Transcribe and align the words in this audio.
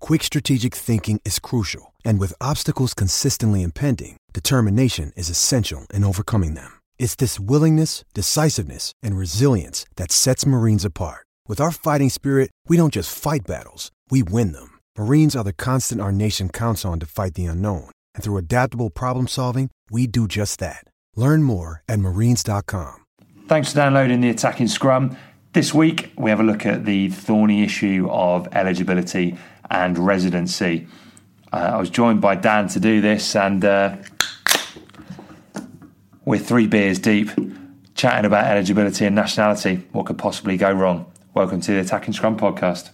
quick 0.00 0.22
strategic 0.22 0.74
thinking 0.74 1.20
is 1.24 1.38
crucial. 1.38 1.94
And 2.04 2.18
with 2.18 2.40
obstacles 2.40 2.94
consistently 2.94 3.62
impending, 3.62 4.16
determination 4.32 5.12
is 5.16 5.28
essential 5.28 5.86
in 5.92 6.04
overcoming 6.04 6.54
them. 6.54 6.70
It's 6.98 7.16
this 7.16 7.40
willingness, 7.40 8.04
decisiveness, 8.14 8.92
and 9.02 9.16
resilience 9.16 9.86
that 9.96 10.12
sets 10.12 10.46
Marines 10.46 10.84
apart. 10.84 11.26
With 11.48 11.60
our 11.60 11.72
fighting 11.72 12.10
spirit, 12.10 12.50
we 12.68 12.76
don't 12.76 12.92
just 12.92 13.16
fight 13.16 13.46
battles, 13.46 13.90
we 14.08 14.22
win 14.22 14.52
them. 14.52 14.78
Marines 14.96 15.34
are 15.34 15.44
the 15.44 15.52
constant 15.52 16.00
our 16.00 16.12
nation 16.12 16.48
counts 16.48 16.84
on 16.84 17.00
to 17.00 17.06
fight 17.06 17.34
the 17.34 17.46
unknown. 17.46 17.90
And 18.14 18.22
through 18.22 18.36
adaptable 18.36 18.90
problem 18.90 19.26
solving, 19.26 19.70
we 19.90 20.06
do 20.06 20.28
just 20.28 20.60
that. 20.60 20.84
Learn 21.16 21.42
more 21.42 21.82
at 21.88 21.98
marines.com. 21.98 23.04
Thanks 23.48 23.70
for 23.70 23.76
downloading 23.76 24.20
the 24.20 24.30
Attacking 24.30 24.68
Scrum. 24.68 25.16
This 25.52 25.74
week, 25.74 26.12
we 26.16 26.30
have 26.30 26.38
a 26.38 26.44
look 26.44 26.64
at 26.64 26.84
the 26.84 27.08
thorny 27.08 27.64
issue 27.64 28.06
of 28.08 28.46
eligibility 28.52 29.36
and 29.70 29.98
residency. 29.98 30.86
Uh, 31.52 31.72
I 31.74 31.76
was 31.78 31.90
joined 31.90 32.20
by 32.20 32.34
Dan 32.34 32.68
to 32.68 32.80
do 32.80 33.00
this, 33.00 33.34
and 33.34 33.64
uh, 33.64 33.96
we're 36.24 36.38
three 36.38 36.66
beers 36.66 36.98
deep, 36.98 37.30
chatting 37.94 38.24
about 38.24 38.46
eligibility 38.46 39.06
and 39.06 39.14
nationality. 39.14 39.86
What 39.92 40.06
could 40.06 40.18
possibly 40.18 40.56
go 40.56 40.72
wrong? 40.72 41.10
Welcome 41.34 41.60
to 41.62 41.72
the 41.72 41.80
Attacking 41.80 42.14
Scrum 42.14 42.36
podcast. 42.36 42.90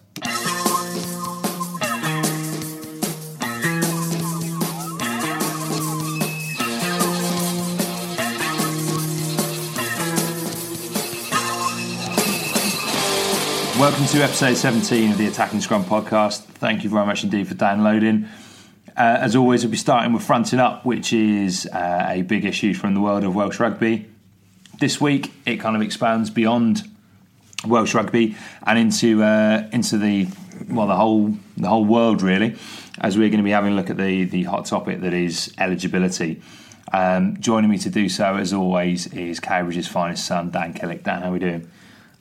Welcome 13.79 14.07
to 14.07 14.23
episode 14.23 14.57
17 14.57 15.11
of 15.13 15.19
the 15.19 15.27
Attacking 15.27 15.61
Scrum 15.61 15.85
podcast. 15.85 16.45
Thank 16.45 16.83
you 16.83 16.89
very 16.89 17.05
much 17.05 17.25
indeed 17.25 17.47
for 17.47 17.53
downloading. 17.53 18.27
Uh, 18.97 19.19
as 19.21 19.37
always, 19.37 19.65
we'll 19.65 19.71
be 19.71 19.77
starting 19.77 20.15
with 20.15 20.23
fronting 20.23 20.59
up, 20.61 20.87
which 20.87 21.13
is 21.13 21.67
uh, 21.67 22.07
a 22.09 22.23
big 22.23 22.47
issue 22.47 22.73
from 22.73 22.95
the 22.95 23.03
world 23.03 23.23
of 23.23 23.35
Welsh 23.35 23.61
rugby. 23.61 24.09
This 24.81 24.99
week, 24.99 25.31
it 25.45 25.59
kind 25.59 25.77
of 25.77 25.83
expands 25.83 26.31
beyond 26.31 26.85
Welsh 27.67 27.95
rugby 27.95 28.35
and 28.67 28.79
into 28.79 29.23
uh, 29.23 29.69
into 29.75 29.99
the 29.99 30.27
well 30.71 30.87
the 30.87 30.97
whole 30.97 31.37
the 31.59 31.69
whole 31.69 31.85
world 31.85 32.23
really, 32.23 32.57
as 33.03 33.19
we're 33.19 33.29
going 33.29 33.41
to 33.41 33.45
be 33.45 33.51
having 33.51 33.75
a 33.75 33.77
look 33.77 33.91
at 33.91 33.99
the 33.99 34.25
the 34.25 34.45
hot 34.45 34.65
topic 34.65 35.03
that 35.03 35.13
is 35.13 35.53
eligibility. 35.59 36.41
Um, 36.95 37.39
joining 37.41 37.69
me 37.69 37.77
to 37.79 37.91
do 37.91 38.09
so, 38.09 38.37
as 38.37 38.55
always, 38.55 39.07
is 39.09 39.39
Cowbridge's 39.39 39.87
finest 39.87 40.25
son, 40.25 40.51
Dan 40.51 40.73
Killick. 40.73 41.03
Dan, 41.03 41.21
how 41.21 41.29
are 41.29 41.33
we 41.33 41.41
doing? 41.41 41.71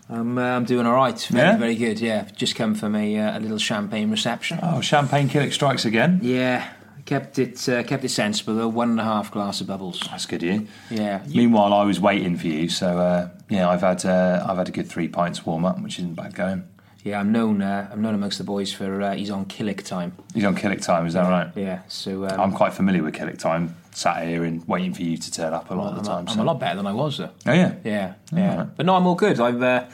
I'm, 0.10 0.38
uh, 0.38 0.42
I'm 0.42 0.66
doing 0.66 0.86
all 0.86 0.94
right. 0.94 1.20
Very, 1.20 1.44
Yeah? 1.48 1.58
very 1.58 1.76
good. 1.76 2.00
Yeah, 2.00 2.28
just 2.36 2.56
come 2.56 2.76
from 2.76 2.96
a, 2.96 3.18
uh, 3.20 3.38
a 3.38 3.40
little 3.40 3.58
champagne 3.58 4.12
reception. 4.12 4.60
Oh, 4.62 4.82
Champagne 4.82 5.28
Killick 5.30 5.52
strikes 5.54 5.84
again. 5.86 6.20
Yeah, 6.22 6.68
kept 7.06 7.40
it 7.40 7.68
uh, 7.68 7.84
kept 7.84 8.04
it 8.04 8.10
sensible 8.10 8.56
though. 8.56 8.68
One 8.68 8.92
and 8.92 9.00
a 9.00 9.04
half 9.04 9.32
glass 9.32 9.62
of 9.62 9.68
bubbles. 9.68 10.00
That's 10.12 10.26
good, 10.26 10.44
you. 10.44 10.68
Yeah, 10.92 11.24
Meanwhile, 11.28 11.74
I 11.74 11.84
was 11.86 12.00
waiting 12.00 12.38
for 12.38 12.48
you, 12.48 12.70
so 12.70 13.00
uh, 13.00 13.30
yeah, 13.50 13.68
I've 13.70 13.82
had 13.82 14.06
uh, 14.06 14.46
I've 14.48 14.58
had 14.58 14.70
a 14.70 14.72
good 14.72 14.88
three 14.88 15.08
pints 15.08 15.46
warm 15.46 15.66
up, 15.66 15.80
which 15.82 15.98
isn't 15.98 16.14
bad 16.16 16.36
going. 16.36 16.68
yeah. 17.04 17.20
I'm 17.20 17.32
known. 17.32 17.62
Uh, 17.64 17.90
I'm 17.92 18.02
known 18.02 18.14
amongst 18.14 18.38
the 18.38 18.44
boys 18.44 18.72
for 18.72 19.02
uh, 19.02 19.16
he's 19.16 19.32
on 19.32 19.46
Killick 19.46 19.84
time. 19.84 20.14
He's 20.36 20.46
on 20.46 20.56
Killick 20.56 20.84
time, 20.86 21.08
is 21.08 21.14
that 21.14 21.28
right? 21.28 21.52
Yeah, 21.56 21.82
so 21.88 22.26
um, 22.28 22.40
I'm 22.40 22.52
quite 22.52 22.74
familiar 22.74 23.02
with 23.02 23.16
Killick 23.16 23.40
time. 23.40 23.76
Sat 23.96 24.28
here 24.28 24.44
and 24.44 24.68
waiting 24.68 24.94
for 24.94 25.04
you 25.04 25.16
to 25.18 25.32
turn 25.32 25.54
up 25.54 25.72
a 25.72 25.74
lot 25.74 25.94
I'm, 25.94 25.98
of 25.98 26.04
the 26.04 26.10
time. 26.10 26.26
I'm 26.28 26.36
so- 26.36 26.42
a 26.42 26.44
lot 26.44 26.60
better 26.60 26.76
than 26.76 26.86
I 26.88 26.94
was 26.94 27.18
though. 27.18 27.30
Oh 27.46 27.54
yeah, 27.54 27.76
Yeah, 27.84 28.14
yeah. 28.34 28.52
Alright. 28.52 28.76
But 28.76 28.86
no, 28.86 28.96
I'm 28.96 29.08
all 29.08 29.16
good. 29.16 29.40
I've 29.40 29.62
uh, 29.64 29.86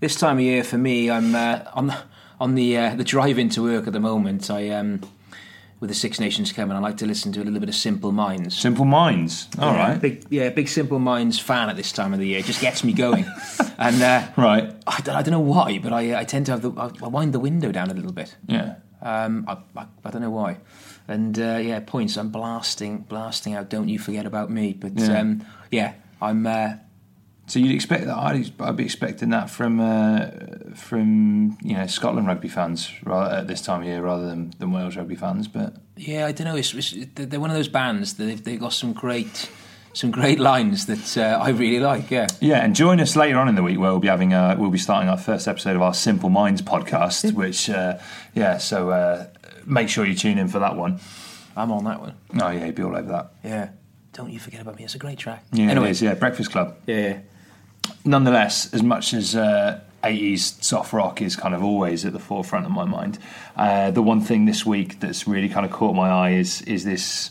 this 0.00 0.14
time 0.14 0.36
of 0.38 0.42
year 0.44 0.62
for 0.62 0.78
me. 0.78 1.10
I'm 1.10 1.34
uh, 1.34 1.62
on 1.74 1.88
the, 1.88 1.98
on 2.40 2.54
the 2.54 2.76
uh, 2.76 2.94
the 2.94 3.04
drive 3.04 3.38
into 3.38 3.64
work 3.64 3.86
at 3.86 3.92
the 3.92 4.00
moment. 4.00 4.48
I 4.50 4.70
um, 4.70 5.00
with 5.80 5.90
the 5.90 5.94
Six 5.94 6.18
Nations 6.18 6.52
coming, 6.52 6.76
I 6.76 6.80
like 6.80 6.96
to 6.98 7.06
listen 7.06 7.32
to 7.32 7.40
a 7.40 7.44
little 7.44 7.60
bit 7.60 7.68
of 7.68 7.74
Simple 7.74 8.10
Minds. 8.12 8.56
Simple 8.56 8.84
Minds. 8.84 9.48
All 9.60 9.72
yeah, 9.72 9.88
right, 9.90 10.00
big 10.00 10.24
yeah, 10.30 10.48
big 10.50 10.68
Simple 10.68 10.98
Minds 11.00 11.38
fan 11.40 11.68
at 11.68 11.76
this 11.76 11.90
time 11.92 12.12
of 12.12 12.20
the 12.20 12.26
year. 12.28 12.38
It 12.40 12.44
just 12.46 12.60
gets 12.60 12.82
me 12.84 12.92
going, 12.92 13.24
and 13.78 14.00
uh, 14.02 14.28
right, 14.36 14.72
I, 14.86 15.00
don't, 15.00 15.16
I 15.16 15.22
don't 15.22 15.32
know 15.32 15.40
why, 15.40 15.78
but 15.78 15.92
I, 15.92 16.20
I 16.20 16.24
tend 16.24 16.46
to 16.46 16.52
have 16.52 16.62
the 16.62 16.70
I, 16.72 16.90
I 17.04 17.08
wind 17.08 17.32
the 17.34 17.40
window 17.40 17.72
down 17.72 17.90
a 17.90 17.94
little 17.94 18.12
bit. 18.12 18.36
yeah. 18.46 18.76
Um, 19.00 19.44
I, 19.46 19.58
I, 19.80 19.86
I 20.04 20.10
don't 20.10 20.22
know 20.22 20.30
why, 20.30 20.56
and 21.08 21.38
uh, 21.38 21.58
yeah, 21.62 21.80
points. 21.80 22.16
I'm 22.16 22.30
blasting 22.30 22.98
blasting 23.08 23.54
out. 23.54 23.68
Don't 23.70 23.88
you 23.88 23.98
forget 23.98 24.26
about 24.26 24.50
me? 24.50 24.72
But 24.74 24.92
Yeah. 24.98 25.20
um, 25.20 25.44
yeah, 25.70 25.92
I'm. 26.22 26.46
Uh, 26.46 26.74
So 27.46 27.58
you'd 27.58 27.74
expect 27.74 28.04
that? 28.04 28.16
I'd, 28.16 28.52
I'd 28.60 28.76
be 28.76 28.84
expecting 28.84 29.30
that 29.30 29.48
from 29.50 29.80
uh, 29.80 30.26
from 30.74 31.56
you 31.62 31.74
know 31.76 31.86
Scotland 31.86 32.26
rugby 32.26 32.48
fans 32.48 32.90
rather, 33.04 33.36
at 33.36 33.46
this 33.48 33.62
time 33.62 33.80
of 33.82 33.86
year 33.86 34.02
rather 34.02 34.26
than, 34.26 34.52
than 34.58 34.70
Wales 34.72 34.96
rugby 34.96 35.16
fans, 35.16 35.48
but 35.48 35.74
Yeah, 35.96 36.26
I 36.26 36.32
don't 36.32 36.46
know. 36.46 36.56
It's, 36.56 36.74
it's, 36.74 36.94
they're 37.14 37.40
one 37.40 37.50
of 37.50 37.56
those 37.56 37.68
bands 37.68 38.14
that 38.14 38.24
they've, 38.24 38.44
they've 38.44 38.60
got 38.60 38.72
some 38.72 38.92
great, 38.92 39.50
some 39.94 40.10
great 40.10 40.38
lines 40.38 40.86
that 40.86 41.16
uh, 41.16 41.38
I 41.42 41.48
really 41.50 41.80
like. 41.80 42.10
Yeah, 42.10 42.26
Yeah, 42.40 42.58
and 42.64 42.74
join 42.76 43.00
us 43.00 43.16
later 43.16 43.38
on 43.38 43.48
in 43.48 43.54
the 43.54 43.62
week 43.62 43.78
where 43.78 43.90
we'll 43.90 43.98
be 44.00 44.08
having 44.08 44.32
uh, 44.34 44.56
we'll 44.58 44.70
be 44.70 44.78
starting 44.78 45.08
our 45.08 45.16
first 45.18 45.48
episode 45.48 45.74
of 45.74 45.82
our 45.82 45.94
Simple 45.94 46.28
Minds 46.30 46.62
podcast. 46.62 47.32
which, 47.32 47.70
uh, 47.70 47.98
yeah, 48.34 48.58
so 48.58 48.90
uh, 48.90 49.26
make 49.68 49.88
sure 49.88 50.04
you 50.04 50.14
tune 50.14 50.38
in 50.38 50.48
for 50.48 50.58
that 50.58 50.76
one. 50.76 51.00
I'm 51.56 51.70
on 51.72 51.84
that 51.84 52.00
one. 52.00 52.14
Oh 52.40 52.50
yeah, 52.50 52.66
you'd 52.66 52.74
be 52.74 52.82
all 52.82 52.96
over 52.96 53.10
that. 53.10 53.32
Yeah, 53.44 53.70
don't 54.12 54.30
you 54.30 54.38
forget 54.38 54.60
about 54.60 54.76
me. 54.76 54.84
It's 54.84 54.94
a 54.94 54.98
great 54.98 55.18
track. 55.18 55.44
Yeah, 55.52 55.66
anyway, 55.66 55.88
it 55.88 55.92
is. 55.92 56.02
Yeah, 56.02 56.14
Breakfast 56.14 56.50
Club. 56.50 56.76
yeah, 56.86 56.96
yeah. 56.96 57.18
Nonetheless, 58.04 58.72
as 58.74 58.82
much 58.82 59.14
as 59.14 59.34
uh, 59.34 59.80
80s 60.04 60.62
soft 60.62 60.92
rock 60.92 61.22
is 61.22 61.36
kind 61.36 61.54
of 61.54 61.62
always 61.64 62.04
at 62.04 62.12
the 62.12 62.18
forefront 62.18 62.66
of 62.66 62.72
my 62.72 62.84
mind, 62.84 63.18
uh, 63.56 63.90
the 63.90 64.02
one 64.02 64.20
thing 64.20 64.44
this 64.44 64.64
week 64.66 65.00
that's 65.00 65.26
really 65.26 65.48
kind 65.48 65.64
of 65.64 65.72
caught 65.72 65.94
my 65.94 66.08
eye 66.08 66.30
is 66.30 66.62
is 66.62 66.84
this 66.84 67.30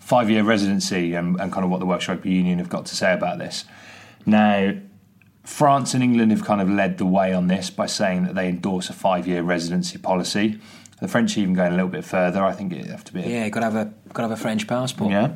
five 0.00 0.28
year 0.28 0.42
residency 0.42 1.14
and, 1.14 1.40
and 1.40 1.52
kind 1.52 1.64
of 1.64 1.70
what 1.70 1.78
the 1.80 1.86
Welsh 1.86 2.08
Rugby 2.08 2.30
Union 2.30 2.58
have 2.58 2.68
got 2.68 2.86
to 2.86 2.96
say 2.96 3.12
about 3.12 3.38
this. 3.38 3.64
Now, 4.26 4.74
France 5.44 5.94
and 5.94 6.02
England 6.02 6.32
have 6.32 6.44
kind 6.44 6.60
of 6.60 6.68
led 6.68 6.98
the 6.98 7.06
way 7.06 7.32
on 7.32 7.46
this 7.46 7.70
by 7.70 7.86
saying 7.86 8.24
that 8.24 8.34
they 8.34 8.48
endorse 8.48 8.88
a 8.90 8.92
five 8.92 9.26
year 9.26 9.42
residency 9.42 9.98
policy. 9.98 10.58
The 11.02 11.08
French 11.08 11.36
even 11.36 11.52
going 11.52 11.72
a 11.72 11.74
little 11.74 11.90
bit 11.90 12.04
further. 12.04 12.42
I 12.44 12.52
think 12.52 12.72
it 12.72 12.86
have 12.86 13.02
to 13.04 13.12
be 13.12 13.22
a 13.22 13.28
Yeah, 13.28 13.48
got 13.48 13.60
to 13.60 13.66
have 13.66 13.74
a 13.76 13.84
got 14.12 14.22
to 14.22 14.28
have 14.28 14.38
a 14.38 14.40
French 14.40 14.66
passport. 14.68 15.10
yeah, 15.10 15.34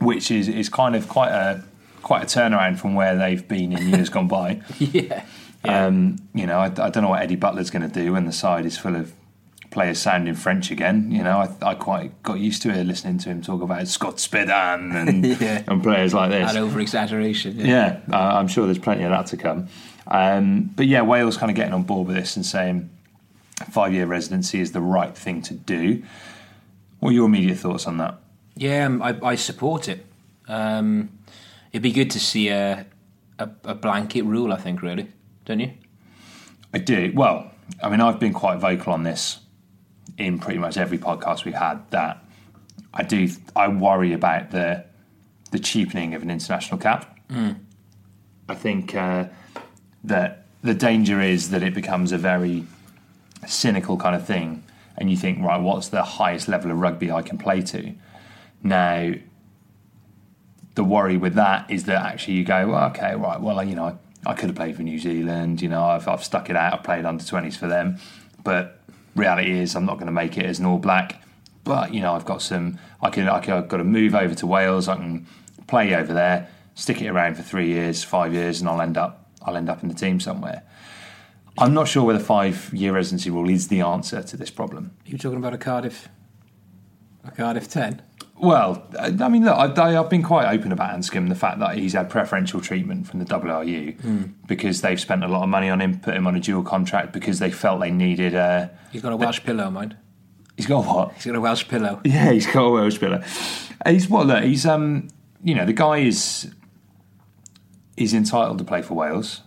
which 0.00 0.30
is 0.30 0.48
is 0.48 0.68
kind 0.68 0.94
of 0.94 1.08
quite 1.08 1.30
a 1.32 1.62
quite 2.02 2.22
a 2.22 2.26
turnaround 2.26 2.78
from 2.78 2.94
where 2.94 3.16
they've 3.16 3.46
been 3.48 3.72
in 3.72 3.88
years 3.88 4.08
gone 4.08 4.28
by. 4.28 4.60
yeah. 4.78 5.24
Um, 5.64 6.16
you 6.34 6.46
know, 6.46 6.58
I, 6.60 6.66
I 6.66 6.90
don't 6.90 7.02
know 7.02 7.08
what 7.08 7.20
Eddie 7.22 7.34
Butler's 7.34 7.70
going 7.70 7.82
to 7.82 7.92
do 7.92 8.12
when 8.12 8.26
the 8.26 8.32
side 8.32 8.64
is 8.64 8.78
full 8.78 8.94
of 8.94 9.12
players 9.72 9.98
sounding 9.98 10.34
French 10.34 10.70
again. 10.70 11.10
You 11.10 11.24
know, 11.24 11.38
I, 11.38 11.70
I 11.70 11.74
quite 11.74 12.22
got 12.22 12.38
used 12.38 12.62
to 12.62 12.70
it 12.70 12.84
listening 12.84 13.18
to 13.18 13.30
him 13.30 13.42
talk 13.42 13.62
about 13.62 13.88
Scott 13.88 14.20
Spedding 14.20 14.50
and, 14.94 15.26
Yeah. 15.26 15.64
and 15.66 15.82
players 15.82 16.14
like 16.14 16.30
this. 16.30 16.52
That 16.52 16.62
over 16.62 16.78
exaggeration. 16.78 17.58
Yeah, 17.58 17.98
uh, 18.12 18.16
I'm 18.16 18.46
sure 18.46 18.66
there's 18.66 18.78
plenty 18.78 19.02
of 19.02 19.10
that 19.10 19.26
to 19.26 19.36
come. 19.36 19.66
Um, 20.06 20.70
but 20.76 20.86
yeah, 20.86 21.02
Wales 21.02 21.36
kind 21.36 21.50
of 21.50 21.56
getting 21.56 21.74
on 21.74 21.82
board 21.82 22.06
with 22.06 22.14
this 22.16 22.36
and 22.36 22.46
saying 22.46 22.88
five 23.70 23.92
year 23.92 24.06
residency 24.06 24.60
is 24.60 24.72
the 24.72 24.80
right 24.80 25.16
thing 25.16 25.42
to 25.42 25.54
do. 25.54 26.02
What 27.00 27.10
are 27.10 27.12
your 27.12 27.26
immediate 27.26 27.58
thoughts 27.58 27.86
on 27.86 27.98
that? 27.98 28.18
Yeah, 28.54 28.86
um, 28.86 29.02
I, 29.02 29.18
I 29.22 29.34
support 29.34 29.88
it. 29.88 30.06
Um, 30.48 31.10
it'd 31.72 31.82
be 31.82 31.92
good 31.92 32.10
to 32.12 32.20
see 32.20 32.48
a, 32.48 32.86
a 33.38 33.50
a 33.64 33.74
blanket 33.74 34.22
rule. 34.22 34.52
I 34.52 34.56
think, 34.56 34.82
really, 34.82 35.08
don't 35.44 35.60
you? 35.60 35.72
I 36.72 36.78
do. 36.78 37.12
Well, 37.14 37.50
I 37.82 37.90
mean, 37.90 38.00
I've 38.00 38.18
been 38.18 38.32
quite 38.32 38.58
vocal 38.58 38.92
on 38.92 39.02
this 39.02 39.40
in 40.18 40.38
pretty 40.38 40.58
much 40.58 40.76
every 40.76 40.98
podcast 40.98 41.44
we've 41.44 41.54
had. 41.54 41.90
That 41.90 42.24
I 42.94 43.02
do. 43.02 43.28
I 43.54 43.68
worry 43.68 44.12
about 44.12 44.50
the 44.50 44.84
the 45.50 45.58
cheapening 45.58 46.14
of 46.14 46.22
an 46.22 46.30
international 46.30 46.78
cap. 46.78 47.18
I 48.48 48.54
think 48.54 48.94
uh, 48.94 49.26
that 50.04 50.46
the 50.62 50.74
danger 50.74 51.20
is 51.20 51.50
that 51.50 51.62
it 51.62 51.74
becomes 51.74 52.12
a 52.12 52.18
very 52.18 52.64
cynical 53.46 53.96
kind 53.96 54.16
of 54.16 54.26
thing, 54.26 54.64
and 54.96 55.10
you 55.10 55.16
think, 55.16 55.42
right, 55.42 55.60
what's 55.60 55.88
the 55.88 56.02
highest 56.02 56.48
level 56.48 56.70
of 56.70 56.78
rugby 56.78 57.10
I 57.10 57.22
can 57.22 57.38
play 57.38 57.60
to? 57.62 57.94
Now, 58.62 59.12
the 60.74 60.84
worry 60.84 61.16
with 61.16 61.34
that 61.34 61.70
is 61.70 61.84
that 61.84 62.04
actually 62.04 62.34
you 62.34 62.44
go, 62.44 62.68
well, 62.68 62.90
okay, 62.90 63.14
right, 63.14 63.40
well, 63.40 63.62
you 63.62 63.74
know, 63.74 63.98
I 64.24 64.34
could 64.34 64.48
have 64.48 64.56
played 64.56 64.76
for 64.76 64.82
New 64.82 64.98
Zealand, 64.98 65.62
you 65.62 65.68
know, 65.68 65.84
I've, 65.84 66.08
I've 66.08 66.24
stuck 66.24 66.50
it 66.50 66.56
out, 66.56 66.74
I've 66.74 66.84
played 66.84 67.04
under 67.04 67.22
20s 67.22 67.56
for 67.56 67.66
them, 67.66 67.98
but 68.42 68.80
reality 69.16 69.58
is 69.58 69.74
I'm 69.74 69.86
not 69.86 69.94
going 69.94 70.06
to 70.06 70.12
make 70.12 70.36
it 70.38 70.46
as 70.46 70.58
an 70.58 70.66
All 70.66 70.78
Black. 70.78 71.22
But 71.64 71.92
you 71.92 72.00
know, 72.00 72.14
I've 72.14 72.24
got 72.24 72.42
some. 72.42 72.78
I 73.02 73.10
can. 73.10 73.28
I 73.28 73.40
can 73.40 73.54
I've 73.54 73.68
got 73.68 73.78
to 73.78 73.84
move 73.84 74.14
over 74.14 74.34
to 74.36 74.46
Wales. 74.46 74.86
I 74.86 74.94
can 74.94 75.26
play 75.66 75.94
over 75.96 76.12
there, 76.12 76.48
stick 76.76 77.02
it 77.02 77.08
around 77.08 77.34
for 77.34 77.42
three 77.42 77.66
years, 77.66 78.04
five 78.04 78.32
years, 78.32 78.60
and 78.60 78.68
I'll 78.68 78.80
end 78.80 78.96
up. 78.96 79.28
I'll 79.42 79.56
end 79.56 79.68
up 79.68 79.82
in 79.82 79.88
the 79.88 79.94
team 79.94 80.20
somewhere. 80.20 80.62
I'm 81.58 81.74
not 81.74 81.88
sure 81.88 82.04
whether 82.04 82.18
five-year 82.18 82.92
residency 82.92 83.30
rule 83.30 83.48
is 83.48 83.68
the 83.68 83.80
answer 83.80 84.22
to 84.22 84.36
this 84.36 84.50
problem. 84.50 84.96
You're 85.06 85.18
talking 85.18 85.38
about 85.38 85.54
a 85.54 85.58
Cardiff, 85.58 86.08
a 87.24 87.30
Cardiff 87.30 87.68
ten? 87.68 88.02
Well, 88.38 88.86
I 88.98 89.06
I 89.06 89.28
mean, 89.28 89.44
look, 89.44 89.56
I, 89.56 89.98
I've 89.98 90.10
been 90.10 90.22
quite 90.22 90.52
open 90.54 90.70
about 90.70 90.94
Anscombe, 90.94 91.28
the 91.28 91.34
fact 91.34 91.58
that 91.60 91.78
he's 91.78 91.94
had 91.94 92.10
preferential 92.10 92.60
treatment 92.60 93.06
from 93.06 93.20
the 93.20 93.24
WRU 93.24 93.98
hmm. 94.00 94.22
because 94.46 94.82
they've 94.82 95.00
spent 95.00 95.24
a 95.24 95.28
lot 95.28 95.42
of 95.42 95.48
money 95.48 95.70
on 95.70 95.80
him, 95.80 95.98
put 95.98 96.14
him 96.14 96.26
on 96.26 96.36
a 96.36 96.40
dual 96.40 96.62
contract 96.62 97.12
because 97.12 97.38
they 97.38 97.50
felt 97.50 97.80
they 97.80 97.90
needed 97.90 98.34
a. 98.34 98.70
He's 98.92 99.02
got 99.02 99.12
a 99.12 99.16
Welsh 99.16 99.42
pillow, 99.42 99.70
mind. 99.70 99.96
He's 100.56 100.66
got 100.66 100.84
what? 100.84 101.14
He's 101.14 101.26
got 101.26 101.34
a 101.34 101.40
Welsh 101.40 101.66
pillow. 101.68 102.00
Yeah, 102.04 102.32
he's 102.32 102.46
got 102.46 102.64
a 102.64 102.70
Welsh 102.70 102.98
pillow. 102.98 103.22
He's 103.86 104.08
what? 104.08 104.26
Look, 104.26 104.44
he's 104.44 104.66
um, 104.66 105.08
you 105.42 105.54
know, 105.54 105.64
the 105.64 105.72
guy 105.72 105.98
is 105.98 106.50
is 107.96 108.12
entitled 108.12 108.58
to 108.58 108.64
play 108.64 108.82
for 108.82 108.94
Wales. 108.94 109.42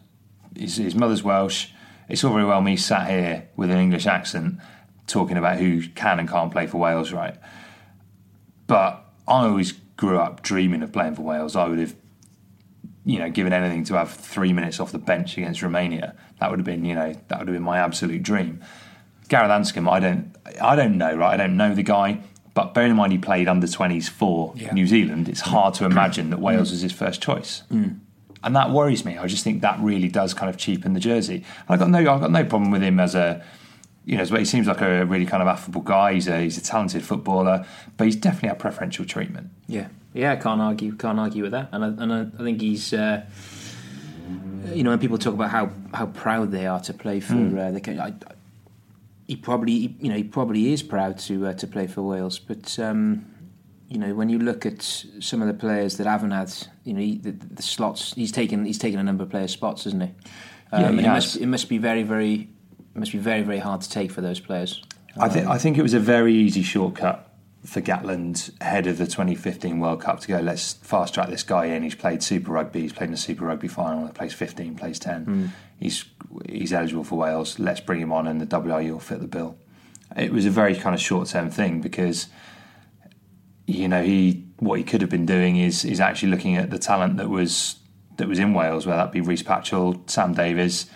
His, 0.58 0.78
his 0.78 0.96
mother's 0.96 1.24
Welsh. 1.24 1.68
It's 2.10 2.24
all 2.24 2.34
very 2.34 2.46
well 2.46 2.62
me 2.62 2.76
sat 2.76 3.10
here 3.10 3.48
with 3.56 3.70
an 3.70 3.78
English 3.78 4.08
accent 4.08 4.60
talking 5.08 5.38
about 5.38 5.60
who 5.60 5.88
can 5.90 6.20
and 6.20 6.28
can't 6.28 6.52
play 6.52 6.68
for 6.68 6.78
Wales, 6.78 7.14
right? 7.14 7.36
But 8.68 9.06
I 9.28 9.46
always 9.46 9.72
grew 9.96 10.20
up 10.20 10.42
dreaming 10.42 10.82
of 10.82 10.92
playing 10.92 11.16
for 11.16 11.22
Wales. 11.22 11.56
I 11.56 11.68
would 11.68 11.80
have, 11.80 11.96
you 13.06 13.20
know, 13.20 13.30
given 13.30 13.54
anything 13.54 13.84
to 13.86 13.96
have 13.96 14.12
three 14.12 14.54
minutes 14.54 14.80
off 14.80 14.92
the 14.92 15.00
bench 15.00 15.38
against 15.38 15.62
Romania. 15.62 16.16
That 16.40 16.50
would 16.50 16.60
have 16.60 16.66
been, 16.66 16.86
you 16.86 16.96
know, 16.96 17.14
that 17.28 17.40
would 17.40 17.48
have 17.48 17.56
been 17.56 17.64
my 17.64 17.80
absolute 17.80 18.24
dream. 18.24 18.62
Gareth 19.28 19.52
Anscombe, 19.52 19.90
I 19.90 20.00
don't, 20.00 20.36
I 20.62 20.76
don't 20.76 20.98
know, 20.98 21.16
right? 21.16 21.34
I 21.34 21.38
don't 21.38 21.58
know 21.58 21.76
the 21.76 21.84
guy, 21.84 22.22
but 22.56 22.74
bearing 22.74 22.92
in 22.92 22.98
mind 22.98 23.12
he 23.12 23.20
played 23.20 23.48
under 23.48 23.68
twenties 23.68 24.10
for 24.10 24.54
Yeah. 24.56 24.74
New 24.74 24.88
Zealand, 24.88 25.30
it's 25.30 25.42
hard 25.42 25.76
to 25.76 25.86
imagine 25.86 26.32
that 26.32 26.40
mm. 26.40 26.44
Wales 26.44 26.72
was 26.72 26.82
his 26.82 26.92
first 26.92 27.22
choice, 27.22 27.64
mm. 27.72 28.00
And 28.44 28.56
that 28.56 28.72
worries 28.72 29.06
me. 29.06 29.18
I 29.18 29.28
just 29.28 29.44
think 29.44 29.62
that 29.62 29.80
really 29.80 30.08
does 30.08 30.34
kind 30.34 30.50
of 30.50 30.58
cheapen 30.58 30.94
the 30.94 31.00
jersey. 31.00 31.44
I 31.68 31.78
got 31.78 31.90
no, 31.90 32.00
I've 32.00 32.22
got 32.22 32.32
no 32.32 32.44
problem 32.46 32.72
with 32.72 32.82
him 32.82 33.00
as 33.00 33.16
a, 33.16 33.44
you 34.06 34.18
know, 34.18 34.24
he 34.24 34.46
seems 34.46 34.68
like 34.68 34.82
a 34.82 35.06
really 35.06 35.26
kind 35.26 35.42
of 35.42 35.48
affable 35.48 35.82
guy. 35.82 36.14
He's 36.14 36.28
a, 36.28 36.42
he's 36.42 36.58
a 36.58 36.64
talented 36.64 37.04
footballer, 37.04 37.66
but 37.98 38.06
he's 38.06 38.16
definitely 38.16 38.50
had 38.50 38.60
preferential 38.60 39.06
treatment. 39.06 39.50
Yeah, 39.68 39.90
yeah, 40.14 40.34
I 40.34 40.36
can't 40.38 40.62
argue, 40.62 40.96
can't 40.96 41.20
argue 41.20 41.44
with 41.44 41.52
that, 41.52 41.70
and 41.72 41.84
I, 41.84 41.88
and 41.88 42.14
I, 42.14 42.22
I 42.40 42.44
think 42.44 42.62
he's, 42.62 42.94
uh, 42.94 43.26
you 44.74 44.84
know, 44.84 44.92
when 44.92 45.00
people 45.00 45.18
talk 45.18 45.34
about 45.34 45.50
how, 45.50 45.72
how 45.94 46.08
proud 46.08 46.52
they 46.52 46.66
are 46.66 46.80
to 46.82 46.94
play 46.94 47.20
for 47.20 47.36
uh, 47.36 47.72
the, 47.72 47.82
country, 47.82 48.00
I, 48.00 48.14
he 49.28 49.36
probably, 49.36 49.96
you 50.00 50.10
know, 50.10 50.16
he 50.16 50.24
probably 50.24 50.74
is 50.74 50.82
proud 50.82 51.20
to 51.20 51.48
uh, 51.48 51.54
to 51.54 51.68
play 51.68 51.86
for 51.86 52.02
Wales, 52.02 52.40
but 52.40 52.80
um, 52.80 53.26
you 53.90 53.98
know, 53.98 54.14
when 54.14 54.30
you 54.30 54.38
look 54.38 54.66
at 54.66 54.84
some 55.20 55.42
of 55.42 55.48
the 55.48 55.54
players 55.54 55.98
that 55.98 56.06
haven't 56.06 56.32
had, 56.32 56.54
you 56.84 56.94
know, 56.94 57.00
he, 57.00 57.18
the, 57.18 57.32
the 57.32 57.64
slots, 57.64 58.14
he's 58.14 58.32
taken 58.32 58.66
he's 58.66 58.78
taken 58.78 59.00
a 59.00 59.04
number 59.04 59.24
of 59.24 59.30
players' 59.30 59.52
spots, 59.52 59.88
isn't 59.88 60.02
he? 60.02 60.12
Um, 60.72 60.82
Yeah, 60.82 60.92
he 60.92 61.00
it 61.00 61.06
has. 61.06 61.14
must 61.14 61.36
it 61.38 61.46
must 61.48 61.70
be 61.70 61.78
very 61.80 62.04
very 62.04 62.50
it 62.96 63.00
must 63.00 63.12
be 63.12 63.18
very 63.18 63.42
very 63.42 63.58
hard 63.60 63.82
to 63.82 63.90
take 63.90 64.12
for 64.12 64.22
those 64.22 64.40
players. 64.40 64.82
I 65.18 65.28
think 65.28 65.48
I 65.48 65.58
think 65.58 65.78
it 65.78 65.82
was 65.82 65.96
a 65.96 66.00
very 66.00 66.34
easy 66.36 66.62
shortcut 66.62 67.26
for 67.66 67.82
Gatland 67.82 68.52
ahead 68.62 68.88
of 68.88 68.98
the 68.98 69.06
2015 69.06 69.80
World 69.80 70.02
Cup 70.02 70.20
to 70.22 70.28
go. 70.28 70.40
Let's 70.40 70.74
fast 70.74 71.16
track 71.16 71.30
this 71.30 71.44
guy 71.44 71.66
in. 71.66 71.84
He's 71.84 71.96
played 71.96 72.24
Super 72.24 72.52
Rugby. 72.52 72.82
He's 72.82 72.94
played 72.94 73.08
in 73.08 73.12
the 73.12 73.18
Super 73.18 73.46
Rugby 73.46 73.68
final. 73.68 74.06
He 74.06 74.14
plays 74.14 74.34
15, 74.34 74.76
plays 74.76 75.00
10. 75.00 75.52
He's 75.80 76.06
he's 76.48 76.74
eligible 76.74 77.04
for 77.04 77.18
Wales. 77.18 77.58
Let's 77.58 77.80
bring 77.80 78.00
him 78.02 78.14
on, 78.14 78.28
and 78.28 78.40
the 78.40 78.46
WRU 78.46 78.92
will 78.92 79.00
fit 79.00 79.20
the 79.20 79.28
bill. 79.28 79.58
It 80.16 80.32
was 80.32 80.46
a 80.46 80.52
very 80.52 80.76
kind 80.76 80.94
of 80.96 81.02
short 81.02 81.28
term 81.28 81.50
thing 81.50 81.82
because 81.82 82.28
you 83.70 83.88
know 83.88 84.04
he 84.04 84.46
what 84.60 84.78
he 84.80 84.84
could 84.84 85.02
have 85.02 85.10
been 85.10 85.26
doing 85.26 85.58
is 85.58 85.86
is 85.86 86.00
actually 86.00 86.32
looking 86.32 86.56
at 86.58 86.70
the 86.70 86.80
talent 86.80 87.18
that 87.18 87.30
was 87.30 87.76
that 88.18 88.28
was 88.28 88.40
in 88.40 88.54
Wales, 88.54 88.86
whether 88.86 88.98
that 89.02 89.12
be 89.12 89.22
Rhys 89.22 89.44
Patchell, 89.44 90.10
Sam 90.10 90.34
Davies, 90.34 90.88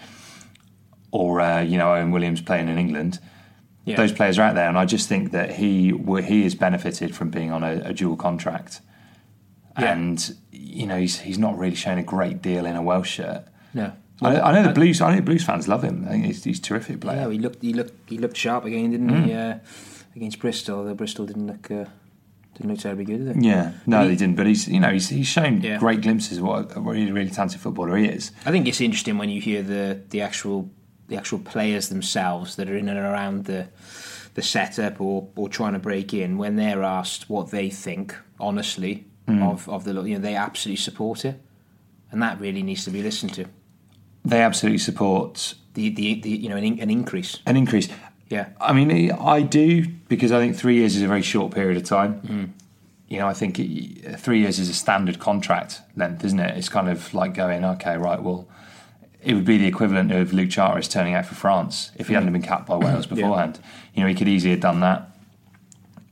or 1.12 1.42
uh, 1.42 1.62
you 1.62 1.78
know 1.78 1.94
Owen 1.94 2.12
Williams 2.12 2.42
playing 2.42 2.68
in 2.70 2.78
England 2.78 3.20
Yeah. 3.86 3.98
those 3.98 4.12
players 4.14 4.40
are 4.40 4.44
out 4.48 4.56
there, 4.56 4.68
and 4.70 4.78
I 4.78 4.86
just 4.86 5.08
think 5.08 5.32
that 5.32 5.52
he 5.56 5.94
he 6.28 6.44
has 6.44 6.56
benefited 6.56 7.16
from 7.16 7.30
being 7.30 7.52
on 7.52 7.64
a, 7.64 7.82
a 7.86 7.94
dual 7.94 8.16
contract, 8.18 8.82
Yeah. 9.80 9.94
and 9.94 10.36
you 10.52 10.86
know 10.88 10.98
he's 11.00 11.20
he's 11.20 11.38
not 11.40 11.58
really 11.58 11.76
shown 11.76 11.98
a 11.98 12.04
great 12.04 12.42
deal 12.42 12.66
in 12.66 12.76
a 12.76 12.82
Welsh 12.82 13.12
shirt. 13.12 13.44
No, 13.74 13.92
I, 14.22 14.40
I 14.40 14.52
know 14.54 14.64
the 14.68 14.74
Blues. 14.74 15.02
I 15.02 15.10
know 15.12 15.16
the 15.18 15.22
Blues 15.32 15.44
fans 15.44 15.68
love 15.68 15.84
him. 15.84 16.06
I 16.08 16.12
think 16.12 16.26
he's, 16.26 16.44
he's 16.44 16.60
a 16.60 16.62
terrific 16.62 17.02
player. 17.02 17.22
Yeah, 17.22 17.30
he 17.32 17.40
looked 17.40 17.62
he 17.62 17.74
looked 17.74 18.10
he 18.10 18.18
looked 18.18 18.38
sharp 18.38 18.66
again, 18.66 18.92
didn't 18.92 19.10
Mm. 19.10 19.26
he? 19.26 19.34
Uh, 19.34 19.58
against 20.16 20.40
Bristol, 20.40 20.78
although 20.80 20.94
Bristol 20.94 21.26
didn't 21.26 21.48
look 21.48 21.72
uh, 21.72 21.86
didn't 22.64 22.76
look 22.76 22.82
terribly 22.82 23.06
good, 23.06 23.26
did 23.26 23.36
they? 23.42 23.48
Yeah, 23.48 23.72
no, 23.86 24.04
He- 24.04 24.12
he 24.12 24.16
didn't. 24.16 24.36
But 24.36 24.48
he's 24.48 24.68
you 24.68 24.80
know 24.80 24.90
he's 24.92 25.10
he's 25.10 25.28
shown 25.28 25.62
Yeah. 25.62 25.78
great 25.78 26.02
glimpses 26.02 26.38
of 26.38 26.44
what 26.46 26.76
a 26.76 26.80
really 26.82 27.12
really 27.12 27.30
talented 27.30 27.60
footballer 27.62 27.98
he 27.98 28.06
is. 28.06 28.32
I 28.46 28.52
think 28.52 28.68
it's 28.68 28.82
interesting 28.82 29.18
when 29.18 29.30
you 29.30 29.42
hear 29.42 29.62
the 29.62 30.00
the 30.10 30.22
actual 30.22 30.70
the 31.08 31.18
actual 31.18 31.40
players 31.40 31.90
themselves 31.90 32.56
that 32.56 32.70
are 32.70 32.78
in 32.78 32.88
and 32.90 32.98
around 32.98 33.46
the 33.46 33.68
the 34.34 34.42
setup 34.42 35.00
or 35.02 35.28
or 35.36 35.50
trying 35.50 35.74
to 35.74 35.80
break 35.80 36.14
in 36.14 36.38
when 36.38 36.56
they're 36.56 36.84
asked 36.84 37.30
what 37.30 37.52
they 37.52 37.70
think 37.70 38.16
honestly 38.40 39.06
Mm. 39.28 39.42
of 39.52 39.70
of 39.70 39.84
the 39.86 39.94
you 40.04 40.16
know 40.16 40.20
they 40.22 40.36
absolutely 40.36 40.82
support 40.82 41.24
it, 41.26 41.40
and 42.12 42.22
that 42.22 42.40
really 42.42 42.62
needs 42.64 42.84
to 42.86 42.92
be 42.92 43.02
listened 43.02 43.34
to. 43.36 43.46
They 44.26 44.42
absolutely 44.42 44.80
support 44.80 45.56
The 45.76 45.90
the, 45.90 46.20
the 46.22 46.30
you 46.30 46.50
know 46.50 46.58
an, 46.58 46.64
in, 46.64 46.80
an 46.82 46.90
increase. 46.90 47.40
an 47.46 47.56
increase. 47.56 47.88
Yeah. 48.30 48.50
I 48.60 48.74
mean, 48.74 49.12
I 49.12 49.42
do 49.42 49.86
because 50.08 50.32
I 50.32 50.40
think 50.40 50.56
three 50.56 50.76
years 50.76 50.96
is 50.96 51.02
a 51.02 51.08
very 51.08 51.22
short 51.22 51.54
period 51.54 51.78
of 51.78 51.84
time. 51.84 52.22
Mm. 52.22 52.50
You 53.08 53.20
know, 53.20 53.28
I 53.28 53.34
think 53.34 53.60
it, 53.60 54.20
three 54.20 54.40
years 54.40 54.58
is 54.60 54.70
a 54.70 54.74
standard 54.74 55.20
contract 55.20 55.82
length, 55.96 56.24
isn't 56.26 56.40
it? 56.40 56.58
It's 56.58 56.70
kind 56.70 56.90
of 56.90 57.14
like 57.14 57.34
going, 57.36 57.64
okay, 57.64 57.96
right, 57.98 58.22
well, 58.22 58.48
it 59.22 59.36
would 59.36 59.46
be 59.46 59.58
the 59.58 59.68
equivalent 59.68 60.12
of 60.12 60.34
Luke 60.34 60.50
Charteris 60.50 60.88
turning 60.90 61.14
out 61.14 61.26
for 61.26 61.36
France 61.36 61.92
if 61.96 62.08
he 62.08 62.14
hadn't 62.16 62.32
been 62.34 62.42
capped 62.42 62.66
by 62.66 62.76
Wales 62.78 63.06
Yeah. 63.10 63.16
beforehand. 63.16 63.60
You 63.94 64.02
know, 64.04 64.10
he 64.10 64.16
could 64.16 64.28
easily 64.28 64.52
have 64.52 64.62
done 64.62 64.80
that, 64.80 65.10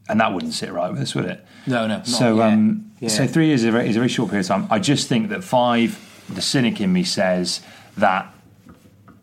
and 0.07 0.19
that 0.19 0.33
wouldn't 0.33 0.53
sit 0.53 0.71
right 0.71 0.91
with 0.91 1.01
us, 1.01 1.15
would 1.15 1.25
it? 1.25 1.43
No, 1.65 1.87
no. 1.87 1.97
not 1.97 2.07
So, 2.07 2.41
um, 2.41 2.91
Yeah. 2.99 3.09
so 3.09 3.25
three 3.25 3.47
years 3.47 3.61
is 3.63 3.69
a, 3.69 3.71
very, 3.71 3.89
is 3.89 3.95
a 3.95 3.99
very 3.99 4.09
short 4.09 4.29
period 4.29 4.45
of 4.45 4.47
time. 4.49 4.67
I 4.69 4.77
just 4.79 5.07
think 5.09 5.29
that 5.29 5.43
five, 5.43 6.23
the 6.29 6.41
cynic 6.41 6.79
in 6.81 6.93
me 6.93 7.03
says 7.03 7.61
that 7.97 8.31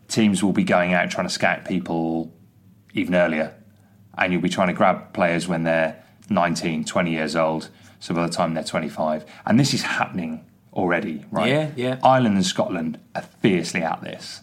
teams 0.09 0.43
will 0.43 0.53
be 0.53 0.63
going 0.63 0.93
out 0.93 1.09
trying 1.09 1.27
to 1.27 1.33
scout 1.33 1.65
people 1.65 2.31
even 2.93 3.15
earlier, 3.15 3.53
and 4.17 4.31
you'll 4.33 4.41
be 4.41 4.49
trying 4.49 4.67
to 4.67 4.73
grab 4.73 5.13
players 5.13 5.47
when 5.47 5.63
they're 5.63 6.01
19, 6.29 6.85
20 6.85 7.11
years 7.11 7.35
old. 7.35 7.69
So 7.99 8.13
by 8.15 8.25
the 8.25 8.31
time 8.33 8.53
they're 8.53 8.63
25, 8.63 9.25
and 9.45 9.59
this 9.59 9.73
is 9.73 9.81
happening 9.81 10.45
already, 10.73 11.25
right? 11.31 11.49
Yeah, 11.49 11.71
yeah. 11.75 11.99
Ireland 12.03 12.35
and 12.35 12.45
Scotland 12.45 12.99
are 13.15 13.21
fiercely 13.23 13.81
at 13.83 14.01
this, 14.01 14.41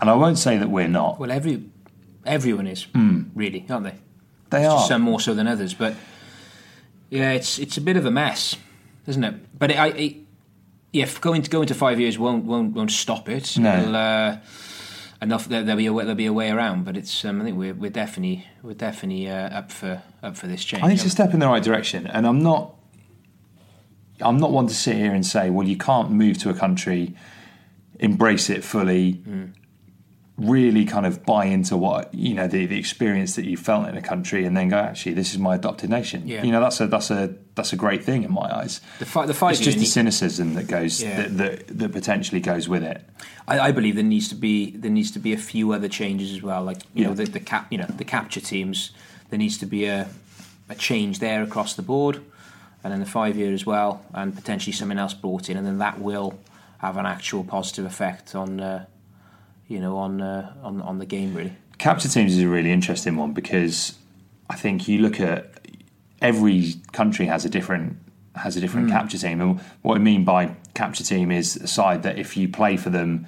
and 0.00 0.10
I 0.10 0.14
won't 0.14 0.38
say 0.38 0.58
that 0.58 0.68
we're 0.70 0.88
not. 0.88 1.18
Well, 1.20 1.30
every 1.30 1.64
everyone 2.26 2.66
is 2.66 2.86
really, 2.94 3.64
aren't 3.70 3.84
they? 3.84 3.94
They 4.50 4.58
It's 4.64 4.68
are. 4.68 4.76
just 4.78 4.88
some 4.88 5.02
more 5.02 5.20
so 5.20 5.34
than 5.34 5.46
others, 5.46 5.74
but 5.74 5.94
yeah, 7.10 7.32
it's 7.32 7.58
it's 7.58 7.76
a 7.76 7.80
bit 7.80 7.96
of 7.96 8.04
a 8.04 8.10
mess, 8.10 8.56
isn't 9.06 9.22
it? 9.22 9.58
But 9.58 9.70
it, 9.70 9.78
I, 9.78 9.86
it, 9.88 10.16
yeah, 10.92 11.08
going 11.20 11.42
to 11.42 11.50
go 11.50 11.60
into 11.62 11.74
five 11.74 12.00
years 12.00 12.18
won't 12.18 12.44
won't 12.44 12.74
won't 12.74 12.90
stop 12.90 13.28
it. 13.28 13.56
No. 13.58 13.78
It'll, 13.78 13.96
uh, 13.96 14.36
enough 15.20 15.48
there, 15.48 15.62
there'll 15.62 15.78
be 15.78 15.86
a 15.86 15.92
way, 15.92 16.04
there'll 16.04 16.16
be 16.16 16.26
a 16.26 16.32
way 16.32 16.50
around, 16.50 16.84
but 16.84 16.96
it's 16.96 17.24
um, 17.24 17.40
I 17.40 17.44
think 17.44 17.58
we're 17.58 17.74
we're 17.74 17.90
definitely 17.90 18.46
we're 18.62 18.74
definitely 18.74 19.28
uh, 19.28 19.48
up 19.48 19.72
for 19.72 20.02
up 20.22 20.36
for 20.36 20.46
this 20.46 20.64
change. 20.64 20.82
I 20.82 20.88
think 20.88 20.98
it's 20.98 21.06
a 21.06 21.10
step 21.10 21.32
in 21.34 21.40
the 21.40 21.46
right 21.46 21.62
direction, 21.62 22.06
and 22.06 22.26
I'm 22.26 22.42
not. 22.42 22.74
I'm 24.20 24.38
not 24.38 24.50
one 24.50 24.66
to 24.66 24.74
sit 24.74 24.96
here 24.96 25.14
and 25.14 25.24
say, 25.24 25.48
well, 25.48 25.66
you 25.66 25.76
can't 25.76 26.10
move 26.10 26.38
to 26.38 26.50
a 26.50 26.54
country, 26.54 27.14
embrace 28.00 28.50
it 28.50 28.64
fully, 28.64 29.22
really 30.38 30.84
kind 30.84 31.04
of 31.04 31.26
buy 31.26 31.46
into 31.46 31.76
what 31.76 32.14
you 32.14 32.32
know 32.34 32.46
the, 32.46 32.64
the 32.66 32.78
experience 32.78 33.34
that 33.34 33.44
you 33.44 33.56
felt 33.56 33.88
in 33.88 33.96
a 33.96 34.02
country, 34.02 34.44
and 34.44 34.56
then 34.56 34.68
go, 34.68 34.76
actually, 34.78 35.14
this 35.14 35.32
is 35.32 35.38
my 35.38 35.56
adopted 35.56 35.90
nation. 35.90 36.26
Yeah. 36.26 36.44
You 36.44 36.52
know, 36.52 36.60
that's 36.60 36.80
a 36.80 36.86
that's 36.86 37.10
a 37.10 37.34
that's 37.56 37.72
a 37.72 37.76
great 37.76 38.04
thing 38.04 38.22
in 38.22 38.32
my 38.32 38.48
eyes. 38.54 38.80
The, 39.00 39.04
fi- 39.06 39.26
the 39.26 39.34
five 39.34 39.52
It's 39.52 39.60
just 39.60 39.78
the 39.78 39.84
cynicism 39.84 40.54
that 40.54 40.68
goes 40.68 41.02
Yeah. 41.02 41.22
that, 41.22 41.36
that 41.38 41.78
that 41.78 41.92
potentially 41.92 42.40
goes 42.40 42.68
with 42.68 42.84
it. 42.84 43.02
I, 43.48 43.58
I 43.58 43.72
believe 43.72 43.96
there 43.96 44.04
needs 44.04 44.28
to 44.28 44.34
be 44.36 44.70
there 44.70 44.90
needs 44.92 45.10
to 45.12 45.18
be 45.18 45.32
a 45.32 45.38
few 45.38 45.72
other 45.72 45.88
changes 45.88 46.32
as 46.32 46.42
well. 46.42 46.62
Like 46.62 46.78
you 46.94 47.02
Yeah. 47.02 47.08
know 47.08 47.14
the, 47.14 47.24
the 47.24 47.40
cap 47.40 47.66
you 47.70 47.78
know 47.78 47.86
the 47.86 48.04
capture 48.04 48.40
teams. 48.40 48.92
There 49.30 49.38
needs 49.38 49.58
to 49.58 49.66
be 49.66 49.86
a 49.86 50.08
a 50.70 50.74
change 50.74 51.18
there 51.18 51.42
across 51.42 51.74
the 51.74 51.82
board, 51.82 52.16
and 52.84 52.92
then 52.92 53.00
the 53.00 53.06
five 53.06 53.36
year 53.36 53.52
as 53.52 53.66
well, 53.66 54.04
and 54.14 54.34
potentially 54.36 54.72
something 54.72 54.98
else 54.98 55.14
brought 55.14 55.48
in, 55.50 55.56
and 55.56 55.66
then 55.66 55.78
that 55.78 55.98
will 55.98 56.38
have 56.78 56.96
an 56.96 57.06
actual 57.06 57.42
positive 57.42 57.84
effect 57.84 58.34
on 58.36 58.60
uh, 58.60 58.84
you 59.68 59.78
know 59.80 59.96
on 59.98 60.20
uh, 60.20 60.52
on 60.62 60.82
on 60.82 60.98
the 60.98 61.06
game 61.06 61.34
really. 61.34 61.52
Capture 61.78 62.08
teams 62.08 62.32
is 62.36 62.42
a 62.42 62.48
really 62.48 62.72
interesting 62.72 63.16
one 63.16 63.32
because 63.32 63.94
I 64.50 64.56
think 64.56 64.88
you 64.88 64.98
look 64.98 65.20
at 65.20 65.60
every 66.20 66.74
country 66.92 67.26
has 67.26 67.44
a 67.44 67.48
different 67.48 67.96
has 68.34 68.56
a 68.56 68.60
different 68.60 68.90
capture 68.90 69.18
team, 69.18 69.40
and 69.40 69.60
what 69.82 69.94
I 69.96 69.98
mean 70.00 70.24
by 70.24 70.54
capture 70.74 71.04
team 71.04 71.30
is 71.30 71.56
a 71.56 71.66
side 71.68 72.02
that 72.02 72.18
if 72.18 72.36
you 72.36 72.48
play 72.48 72.76
for 72.76 72.90
them, 72.90 73.26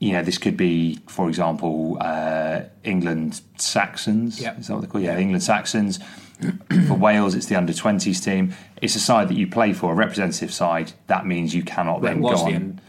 you 0.00 0.12
know 0.12 0.22
this 0.22 0.38
could 0.38 0.56
be, 0.56 0.98
for 1.08 1.28
example, 1.28 1.96
uh, 2.00 2.62
England 2.84 3.40
Saxons. 3.56 4.40
Yeah. 4.40 4.56
Is 4.58 4.66
that 4.68 4.74
what 4.74 4.80
they 4.82 4.86
call? 4.88 5.00
it? 5.00 5.04
Yeah, 5.04 5.18
England 5.18 5.42
Saxons. 5.42 5.98
for 6.88 6.94
Wales, 6.94 7.34
it's 7.34 7.46
the 7.46 7.54
under 7.56 7.72
twenties 7.74 8.20
team. 8.20 8.54
It's 8.80 8.96
a 8.96 9.00
side 9.00 9.28
that 9.28 9.36
you 9.36 9.46
play 9.46 9.72
for, 9.74 9.92
a 9.92 9.94
representative 9.94 10.52
side. 10.52 10.92
That 11.06 11.26
means 11.26 11.54
you 11.54 11.62
cannot 11.62 12.00
Well, 12.00 12.12
then 12.12 12.22
go 12.22 12.30
the 12.30 12.36
on. 12.36 12.54
un- 12.54 12.80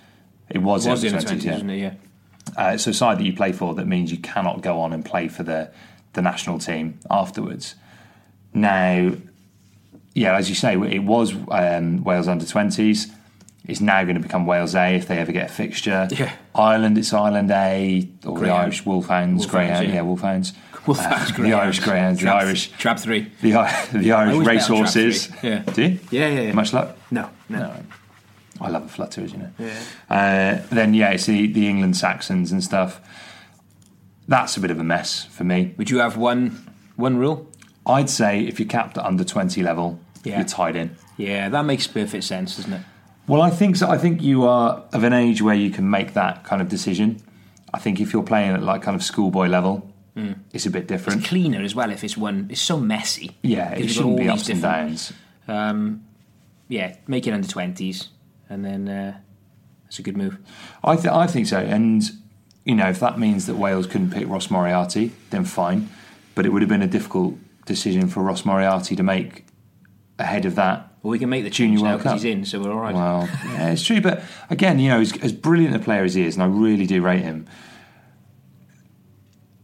it 0.50 0.60
was, 0.60 0.86
It 0.86 0.90
was 0.92 1.02
the 1.02 1.10
the 1.10 1.18
under 1.18 1.18
under 1.18 1.26
20s, 1.28 1.44
twenties, 1.44 1.46
yeah. 1.46 1.52
wasn't 1.54 1.72
it? 1.72 1.78
Yeah. 1.78 1.94
Uh, 2.58 2.78
so 2.78 2.92
a 2.92 2.94
side 2.94 3.18
that 3.20 3.24
you 3.24 3.34
play 3.34 3.52
for 3.52 3.74
that 3.76 3.88
means 3.88 4.12
you 4.12 4.18
cannot 4.18 4.62
go 4.62 4.80
on 4.80 4.94
and 4.94 5.04
play 5.06 5.28
for 5.28 5.44
the 5.44 5.72
the 6.14 6.22
national 6.22 6.60
team 6.60 7.00
afterwards. 7.10 7.76
Now, 8.54 9.14
yeah, 10.14 10.36
as 10.36 10.50
you 10.50 10.56
say, 10.56 10.74
it 10.74 11.04
was 11.04 11.34
um, 11.50 12.04
Wales 12.04 12.28
under 12.28 12.46
twenties. 12.46 13.12
It's 13.66 13.80
now 13.80 14.04
going 14.04 14.16
to 14.16 14.22
become 14.22 14.46
Wales 14.48 14.74
A 14.76 14.96
if 14.96 15.08
they 15.08 15.18
ever 15.20 15.32
get 15.32 15.50
a 15.52 15.54
fixture. 15.54 16.08
Yeah. 16.12 16.34
Ireland, 16.56 16.98
it's 16.98 17.14
Ireland 17.14 17.52
A 17.52 18.10
or 18.26 18.40
the 18.40 18.50
Irish 18.50 18.86
Wolfhounds, 18.86 19.46
Wolfhounds, 19.46 19.46
Greyhound, 19.46 19.88
yeah. 19.88 19.94
yeah, 19.96 20.02
Wolfhounds. 20.02 20.54
Wolfhounds, 20.88 21.32
Uh, 21.32 21.44
the 21.44 21.54
Irish 21.54 21.80
Greyhounds, 21.80 22.22
the 22.22 22.30
Irish, 22.30 22.72
Trap 22.72 23.00
three. 23.00 23.32
the, 23.42 23.52
the 23.94 24.12
Irish 24.12 24.34
always 24.34 24.48
bet 24.48 24.70
on 24.72 24.82
racehorses. 24.82 25.30
yeah. 25.44 25.60
Do 25.60 25.84
you? 25.84 26.00
Yeah, 26.10 26.28
yeah, 26.28 26.42
yeah. 26.42 26.54
Much 26.54 26.74
luck. 26.74 26.98
No, 27.12 27.30
no. 27.50 27.60
No. 27.60 27.76
I 28.62 28.70
love 28.70 28.86
a 28.86 28.88
flutter, 28.88 29.22
as 29.24 29.32
you 29.34 29.40
know. 29.40 29.50
Uh, 30.10 30.60
then 30.72 30.94
yeah, 30.94 31.10
it's 31.12 31.26
the, 31.26 31.48
the 31.52 31.68
England 31.68 31.98
Saxons 31.98 32.52
and 32.52 32.64
stuff. 32.64 33.02
That's 34.28 34.56
a 34.56 34.60
bit 34.62 34.72
of 34.72 34.80
a 34.80 34.84
mess 34.84 35.26
for 35.26 35.44
me. 35.44 35.74
Would 35.78 35.90
you 35.90 36.00
have 36.00 36.16
one 36.18 36.74
one 36.96 37.18
rule? 37.18 37.50
I'd 37.86 38.10
say 38.10 38.42
if 38.42 38.60
you're 38.60 38.70
capped 38.70 38.98
at 38.98 39.06
under 39.06 39.24
20 39.24 39.64
level, 39.64 40.00
Yeah. 40.24 40.38
you're 40.38 40.48
tied 40.48 40.76
in. 40.76 40.96
Yeah, 41.18 41.50
that 41.50 41.66
makes 41.66 41.88
perfect 41.88 42.24
sense, 42.24 42.56
doesn't 42.58 42.74
it? 42.74 42.82
Well, 43.28 43.42
I 43.42 43.50
think 43.50 43.76
so. 43.76 43.90
I 43.90 43.98
think 43.98 44.22
you 44.22 44.46
are 44.46 44.84
of 44.94 45.04
an 45.04 45.14
age 45.14 45.42
where 45.42 45.56
you 45.56 45.72
can 45.72 45.90
make 45.90 46.14
that 46.14 46.44
kind 46.44 46.62
of 46.62 46.70
decision. 46.70 47.22
I 47.74 47.80
think 47.80 48.00
if 48.00 48.14
you're 48.14 48.24
playing 48.24 48.52
at 48.52 48.62
like 48.64 48.82
kind 48.84 48.96
of 48.96 49.04
schoolboy 49.04 49.48
level, 49.48 49.88
it's 50.54 50.66
a 50.68 50.70
bit 50.70 50.88
different. 50.88 51.22
It's 51.22 51.30
cleaner 51.30 51.62
as 51.64 51.74
well 51.74 51.90
if 51.90 52.04
it's 52.04 52.16
one. 52.18 52.48
It's 52.52 52.62
so 52.62 52.78
messy. 52.80 53.32
yeah, 53.42 53.72
it 53.72 53.76
Because 53.82 53.96
you've 53.98 54.06
got 54.06 54.12
shouldn't 54.12 54.18
be 54.20 54.30
ups 54.30 54.50
and 54.50 54.62
downs. 54.62 55.14
Um, 55.48 56.04
yeah, 56.68 56.96
make 57.08 57.26
it 57.28 57.34
under 57.34 57.48
twenties, 57.48 58.10
and 58.52 58.66
then 58.66 58.88
uh, 58.90 59.18
that's 59.84 60.00
a 60.00 60.02
good 60.02 60.18
move. 60.18 60.38
I, 60.84 60.96
th- 60.96 61.08
I 61.08 61.26
think 61.26 61.48
so. 61.48 61.58
And, 61.58 62.04
you 62.66 62.76
know, 62.76 62.90
if 62.90 63.00
that 63.00 63.18
means 63.18 63.46
that 63.48 63.56
Wales 63.56 63.88
couldn't 63.88 64.12
pick 64.12 64.28
Ross 64.28 64.52
Moriarty, 64.52 65.14
then 65.30 65.46
fine. 65.46 65.90
But 66.36 66.46
it 66.46 66.50
would 66.50 66.62
have 66.62 66.70
been 66.70 66.82
a 66.82 66.88
difficult 66.88 67.36
decision 67.66 68.08
for 68.08 68.22
Ross 68.22 68.46
Moriarty 68.46 68.96
to 68.96 69.04
make 69.04 69.46
ahead 70.20 70.46
of 70.46 70.56
that. 70.56 70.94
Well, 71.02 71.12
we 71.12 71.20
can 71.20 71.30
make 71.30 71.44
the 71.44 71.50
Junior 71.50 71.82
World 71.82 72.00
because 72.00 72.12
Cup. 72.12 72.22
he's 72.22 72.26
in, 72.26 72.46
so 72.46 72.60
we're 72.62 72.72
all 72.72 72.80
right. 72.80 72.94
Well, 72.94 73.28
yeah, 73.46 73.72
it's 73.72 73.84
true. 73.84 74.02
But 74.02 74.24
again, 74.50 74.80
you 74.80 74.90
know, 74.90 75.00
as, 75.00 75.18
as 75.24 75.32
brilliant 75.32 75.76
a 75.76 75.80
player 75.80 76.04
as 76.04 76.14
he 76.14 76.24
is, 76.24 76.36
and 76.36 76.44
I 76.44 76.48
really 76.48 76.86
do 76.86 77.02
rate 77.02 77.22
him, 77.22 77.48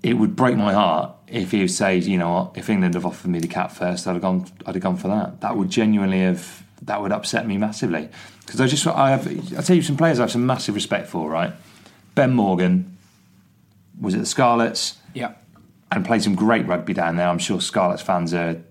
it 0.02 0.14
would 0.14 0.36
break 0.36 0.56
my 0.56 0.74
heart 0.74 1.14
if 1.28 1.52
he 1.52 1.60
would 1.60 1.72
say, 1.72 1.98
you 1.98 2.18
know 2.18 2.32
what, 2.32 2.58
if 2.58 2.70
England 2.70 2.94
have 2.96 3.06
offered 3.06 3.30
me 3.30 3.40
the 3.40 3.48
cap 3.48 3.72
first, 3.72 4.08
I'd 4.08 4.14
have 4.14 4.22
gone, 4.22 4.48
I'd 4.66 4.76
have 4.76 4.84
gone 4.84 4.98
for 4.98 5.10
that. 5.10 5.42
That 5.42 5.58
would 5.58 5.70
genuinely 5.70 6.22
have, 6.22 6.64
that 6.84 7.02
would 7.02 7.12
upset 7.12 7.48
me 7.48 7.58
massively. 7.58 8.10
Because 8.46 8.62
I 8.62 8.68
just, 8.68 8.86
I 8.88 9.10
have, 9.12 9.28
I'll 9.56 9.64
tell 9.64 9.76
you 9.76 9.82
some 9.82 9.98
players 9.98 10.20
I 10.20 10.24
have 10.24 10.32
some 10.32 10.46
massive 10.46 10.76
respect 10.76 11.08
for, 11.08 11.30
right? 11.30 11.54
Ben 12.16 12.34
Morgan 12.34 12.98
was 14.00 14.14
at 14.14 14.20
the 14.22 14.26
Scarlets 14.26 14.98
yeah, 15.14 15.34
and 15.92 16.06
played 16.06 16.24
some 16.24 16.36
great 16.36 16.66
rugby 16.68 16.94
down 16.94 17.16
there. 17.18 17.28
I'm 17.28 17.40
sure 17.40 17.60
Scarlets 17.60 18.02
fans 18.02 18.34
are, 18.34 18.62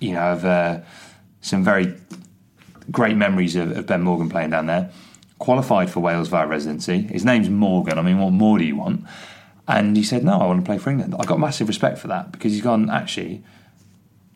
you 0.00 0.12
know, 0.12 0.20
have 0.20 0.44
uh, 0.44 0.80
some 1.40 1.64
very 1.64 1.94
great 2.90 3.16
memories 3.16 3.56
of, 3.56 3.76
of 3.76 3.86
Ben 3.86 4.02
Morgan 4.02 4.28
playing 4.28 4.50
down 4.50 4.66
there. 4.66 4.90
Qualified 5.38 5.90
for 5.90 6.00
Wales 6.00 6.28
via 6.28 6.46
residency. 6.46 7.02
His 7.02 7.24
name's 7.24 7.50
Morgan. 7.50 7.98
I 7.98 8.02
mean, 8.02 8.18
what 8.18 8.30
more 8.30 8.58
do 8.58 8.64
you 8.64 8.76
want? 8.76 9.04
And 9.66 9.96
he 9.96 10.04
said, 10.04 10.22
"No, 10.24 10.40
I 10.40 10.46
want 10.46 10.60
to 10.60 10.66
play 10.66 10.78
for 10.78 10.90
England." 10.90 11.16
I 11.18 11.24
got 11.24 11.40
massive 11.40 11.66
respect 11.66 11.98
for 11.98 12.08
that 12.08 12.30
because 12.30 12.52
he's 12.52 12.62
gone. 12.62 12.88
Actually, 12.90 13.42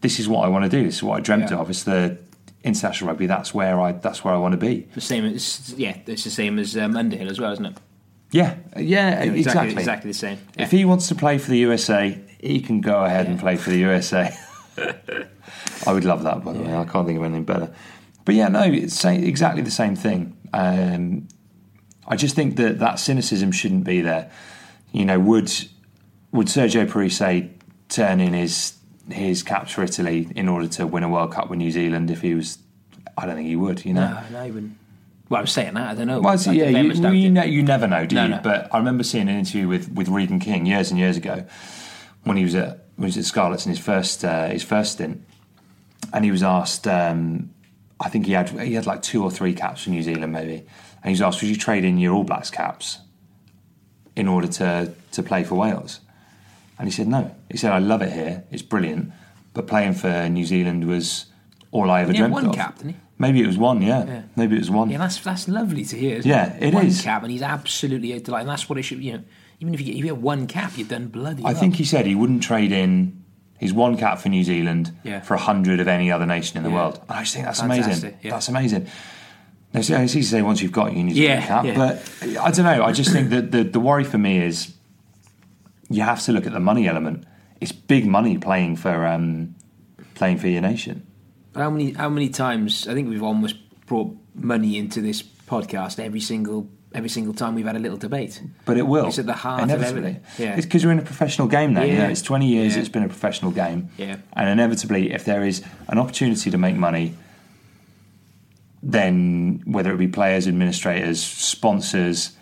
this 0.00 0.18
is 0.18 0.28
what 0.28 0.44
I 0.44 0.48
want 0.48 0.64
to 0.64 0.68
do. 0.68 0.84
This 0.84 0.96
is 0.96 1.02
what 1.04 1.16
I 1.18 1.20
dreamt 1.20 1.50
Yeah. 1.50 1.58
of. 1.58 1.70
It's 1.70 1.84
the 1.84 2.18
international 2.66 3.08
rugby. 3.08 3.26
That's 3.26 3.54
where 3.54 3.80
I. 3.80 3.92
That's 3.92 4.24
where 4.24 4.34
I 4.34 4.36
want 4.36 4.52
to 4.52 4.58
be. 4.58 4.88
the 4.94 5.00
same. 5.00 5.24
As, 5.24 5.74
yeah, 5.76 5.98
it's 6.06 6.24
the 6.24 6.30
same 6.30 6.58
as 6.58 6.76
um, 6.76 6.96
Underhill 6.96 7.30
as 7.30 7.40
well, 7.40 7.52
isn't 7.52 7.66
it? 7.66 7.76
Yeah, 8.32 8.56
yeah, 8.76 9.22
Exactly, 9.22 9.38
exactly. 9.38 9.72
exactly 9.74 10.10
the 10.10 10.18
same. 10.18 10.38
If 10.58 10.70
he 10.72 10.84
wants 10.84 11.08
to 11.08 11.14
play 11.14 11.38
for 11.38 11.50
the 11.50 11.58
USA, 11.58 12.20
he 12.40 12.60
can 12.60 12.80
go 12.80 13.04
ahead 13.04 13.28
and 13.28 13.38
play 13.38 13.56
for 13.56 13.70
the 13.70 13.78
USA. 13.78 14.36
I 15.86 15.92
would 15.92 16.04
love 16.04 16.24
that, 16.24 16.44
by 16.44 16.52
the 16.52 16.58
way. 16.60 16.74
I 16.74 16.84
can't 16.84 17.06
think 17.06 17.18
of 17.18 17.24
anything 17.24 17.44
better. 17.44 17.72
But 18.24 18.34
yeah, 18.34 18.48
no, 18.48 18.62
it's 18.62 19.04
exactly 19.04 19.62
the 19.62 19.70
same 19.70 19.94
thing. 19.94 20.36
Um, 20.52 21.28
I 22.08 22.16
just 22.16 22.34
think 22.34 22.56
that 22.56 22.80
that 22.80 22.98
cynicism 22.98 23.52
shouldn't 23.52 23.84
be 23.84 24.00
there. 24.00 24.30
You 24.92 25.04
know, 25.04 25.20
would 25.20 25.52
would 26.32 26.48
Sergio 26.48 26.90
Parisse 26.90 27.48
turn 27.88 28.20
in 28.20 28.32
his 28.34 28.75
his 29.10 29.42
caps 29.42 29.72
for 29.72 29.82
Italy 29.82 30.28
in 30.34 30.48
order 30.48 30.66
to 30.68 30.86
win 30.86 31.02
a 31.02 31.08
World 31.08 31.32
Cup 31.32 31.48
with 31.50 31.58
New 31.58 31.70
Zealand 31.70 32.10
if 32.10 32.20
he 32.22 32.34
was? 32.34 32.58
I 33.16 33.26
don't 33.26 33.36
think 33.36 33.48
he 33.48 33.56
would. 33.56 33.84
You 33.84 33.94
know. 33.94 34.20
no, 34.30 34.38
no, 34.38 34.44
he 34.44 34.50
wouldn't. 34.50 34.76
Well, 35.28 35.40
I'm 35.40 35.46
saying 35.46 35.74
that. 35.74 35.90
I 35.90 35.94
don't 35.94 36.06
know. 36.06 36.20
Well, 36.20 36.36
yeah, 36.38 36.68
you, 36.68 36.92
doubt 36.94 37.14
you, 37.14 37.56
you 37.56 37.62
never 37.62 37.88
know, 37.88 38.06
do 38.06 38.14
No, 38.14 38.22
you? 38.24 38.28
no. 38.30 38.40
But 38.44 38.72
I 38.72 38.78
remember 38.78 39.02
seeing 39.02 39.28
an 39.28 39.36
interview 39.36 39.66
with, 39.66 39.90
with 39.90 40.08
Regan 40.08 40.38
King 40.38 40.66
years 40.66 40.90
and 40.90 41.00
years 41.00 41.16
ago 41.16 41.44
when 42.22 42.36
he 42.36 42.44
was 42.44 42.54
at 42.54 42.84
when 42.96 43.06
he 43.06 43.08
was 43.08 43.18
at 43.18 43.24
Scarlets 43.24 43.66
in 43.66 43.70
his 43.70 43.78
first 43.78 44.24
uh, 44.24 44.48
his 44.48 44.62
first 44.62 44.92
stint, 44.92 45.24
and 46.12 46.24
he 46.24 46.30
was 46.30 46.42
asked. 46.42 46.86
Um, 46.86 47.50
I 47.98 48.08
think 48.08 48.26
he 48.26 48.32
had 48.32 48.50
he 48.50 48.74
had 48.74 48.86
like 48.86 49.02
two 49.02 49.22
or 49.22 49.30
three 49.30 49.52
caps 49.54 49.82
for 49.84 49.90
New 49.90 50.02
Zealand, 50.02 50.32
maybe, 50.32 50.58
and 50.58 51.04
he 51.04 51.10
was 51.10 51.22
asked, 51.22 51.40
"Would 51.42 51.48
you 51.50 51.56
trade 51.56 51.84
in 51.84 51.98
your 51.98 52.14
All 52.14 52.24
Blacks 52.24 52.50
caps 52.50 52.98
in 54.14 54.28
order 54.28 54.46
to 54.48 54.92
to 55.12 55.22
play 55.22 55.42
for 55.44 55.56
Wales?" 55.56 56.00
And 56.78 56.86
he 56.88 56.92
said, 56.92 57.08
"No." 57.08 57.34
He 57.50 57.56
said, 57.56 57.72
"I 57.72 57.78
love 57.78 58.02
it 58.02 58.12
here. 58.12 58.44
It's 58.50 58.62
brilliant, 58.62 59.12
but 59.54 59.66
playing 59.66 59.94
for 59.94 60.28
New 60.28 60.44
Zealand 60.44 60.86
was 60.86 61.26
all 61.70 61.90
I 61.90 62.02
ever 62.02 62.12
dreamt 62.12 62.32
one 62.32 62.46
of." 62.46 62.54
cap, 62.54 62.76
didn't 62.78 62.90
he? 62.92 62.96
Maybe 63.18 63.40
it 63.42 63.46
was 63.46 63.56
one. 63.56 63.80
Yeah, 63.80 64.04
Yeah. 64.04 64.22
maybe 64.36 64.56
it 64.56 64.58
was 64.58 64.70
one. 64.70 64.90
Yeah, 64.90 64.98
that's 64.98 65.18
that's 65.20 65.48
lovely 65.48 65.84
to 65.86 65.96
hear. 65.96 66.16
isn't 66.16 66.28
Yeah, 66.30 66.52
it 66.60 66.74
one 66.74 66.86
is. 66.86 67.00
cap, 67.00 67.22
and 67.22 67.30
he's 67.32 67.40
absolutely 67.42 68.08
delighted. 68.20 68.42
And 68.42 68.48
that's 68.50 68.68
what 68.68 68.78
it 68.78 68.82
should. 68.82 69.02
You 69.02 69.12
know, 69.14 69.22
even 69.60 69.72
if 69.72 69.80
you 69.80 69.86
get, 69.86 69.96
if 69.98 70.04
you 70.04 70.14
one 70.14 70.46
cap, 70.46 70.72
you've 70.76 70.88
done 70.90 71.06
bloody. 71.08 71.42
I 71.42 71.52
well. 71.52 71.54
think 71.60 71.76
he 71.76 71.84
said 71.84 72.04
he 72.04 72.14
wouldn't 72.14 72.42
trade 72.42 72.72
in 72.72 73.22
his 73.58 73.72
one 73.72 73.96
cap 73.96 74.18
for 74.18 74.28
New 74.28 74.44
Zealand 74.44 74.92
Yeah. 75.02 75.20
for 75.20 75.32
a 75.32 75.38
hundred 75.38 75.80
of 75.80 75.88
any 75.88 76.12
other 76.12 76.26
nation 76.26 76.58
in 76.58 76.62
the 76.62 76.68
Yeah. 76.68 76.74
world. 76.74 77.00
And 77.08 77.18
I 77.18 77.22
just 77.22 77.32
think 77.32 77.46
that's 77.46 77.60
amazing. 77.60 78.12
Yeah. 78.22 78.32
That's 78.32 78.48
amazing. 78.48 78.86
Now, 79.72 79.80
it's 79.80 79.90
easy 79.90 80.20
to 80.20 80.26
say 80.26 80.42
once 80.42 80.60
you've 80.60 80.72
got 80.72 80.92
your 80.94 81.02
New 81.04 81.14
Zealand 81.14 81.40
Yeah, 81.40 81.46
cap, 81.46 81.64
yeah. 81.64 81.74
but 81.74 82.38
I 82.42 82.50
don't 82.50 82.64
know. 82.66 82.84
I 82.84 82.92
just 82.92 83.10
think 83.12 83.30
that 83.30 83.50
the, 83.50 83.64
the 83.64 83.80
worry 83.80 84.04
for 84.04 84.18
me 84.18 84.38
is 84.42 84.74
you 85.88 86.02
have 86.02 86.22
to 86.24 86.32
look 86.32 86.46
at 86.46 86.52
the 86.52 86.60
money 86.60 86.88
element. 86.88 87.24
It's 87.60 87.72
big 87.72 88.06
money 88.06 88.38
playing 88.38 88.76
for 88.76 89.06
um, 89.06 89.54
playing 90.14 90.38
for 90.38 90.48
your 90.48 90.62
nation. 90.62 91.06
How 91.54 91.70
many 91.70 91.92
how 91.92 92.08
many 92.08 92.28
times 92.28 92.86
I 92.88 92.94
think 92.94 93.08
we've 93.08 93.22
almost 93.22 93.56
brought 93.86 94.14
money 94.34 94.76
into 94.76 95.00
this 95.00 95.22
podcast 95.22 95.98
every 95.98 96.20
single 96.20 96.68
every 96.94 97.08
single 97.08 97.34
time 97.34 97.54
we've 97.54 97.66
had 97.66 97.76
a 97.76 97.78
little 97.78 97.98
debate. 97.98 98.40
But 98.64 98.78
it 98.78 98.86
will. 98.86 99.06
It's 99.08 99.18
at 99.18 99.26
the 99.26 99.34
heart 99.34 99.70
of 99.70 99.82
everything. 99.82 100.20
Yeah. 100.38 100.56
It's 100.56 100.64
because 100.64 100.84
we're 100.84 100.92
in 100.92 100.98
a 100.98 101.02
professional 101.02 101.46
game 101.46 101.74
now. 101.74 101.82
You 101.82 101.92
Yeah. 101.92 102.04
know, 102.04 102.08
it's 102.10 102.22
20 102.22 102.46
years 102.46 102.74
Yeah. 102.74 102.80
it's 102.80 102.88
been 102.88 103.02
a 103.02 103.08
professional 103.08 103.50
game. 103.50 103.90
Yeah. 103.98 104.16
And 104.32 104.48
inevitably, 104.48 105.12
if 105.12 105.24
there 105.24 105.44
is 105.44 105.62
an 105.88 105.98
opportunity 105.98 106.50
to 106.50 106.56
make 106.56 106.74
money, 106.76 107.14
then 108.82 109.62
whether 109.66 109.92
it 109.92 109.98
be 109.98 110.08
players, 110.08 110.46
administrators, 110.46 111.22
sponsors, 111.22 112.32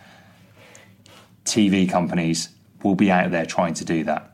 TV 1.45 1.89
companies 1.89 2.49
will 2.85 2.95
be 2.95 3.11
out 3.11 3.31
there 3.31 3.47
trying 3.47 3.75
to 3.75 3.85
do 3.85 4.05
that. 4.05 4.31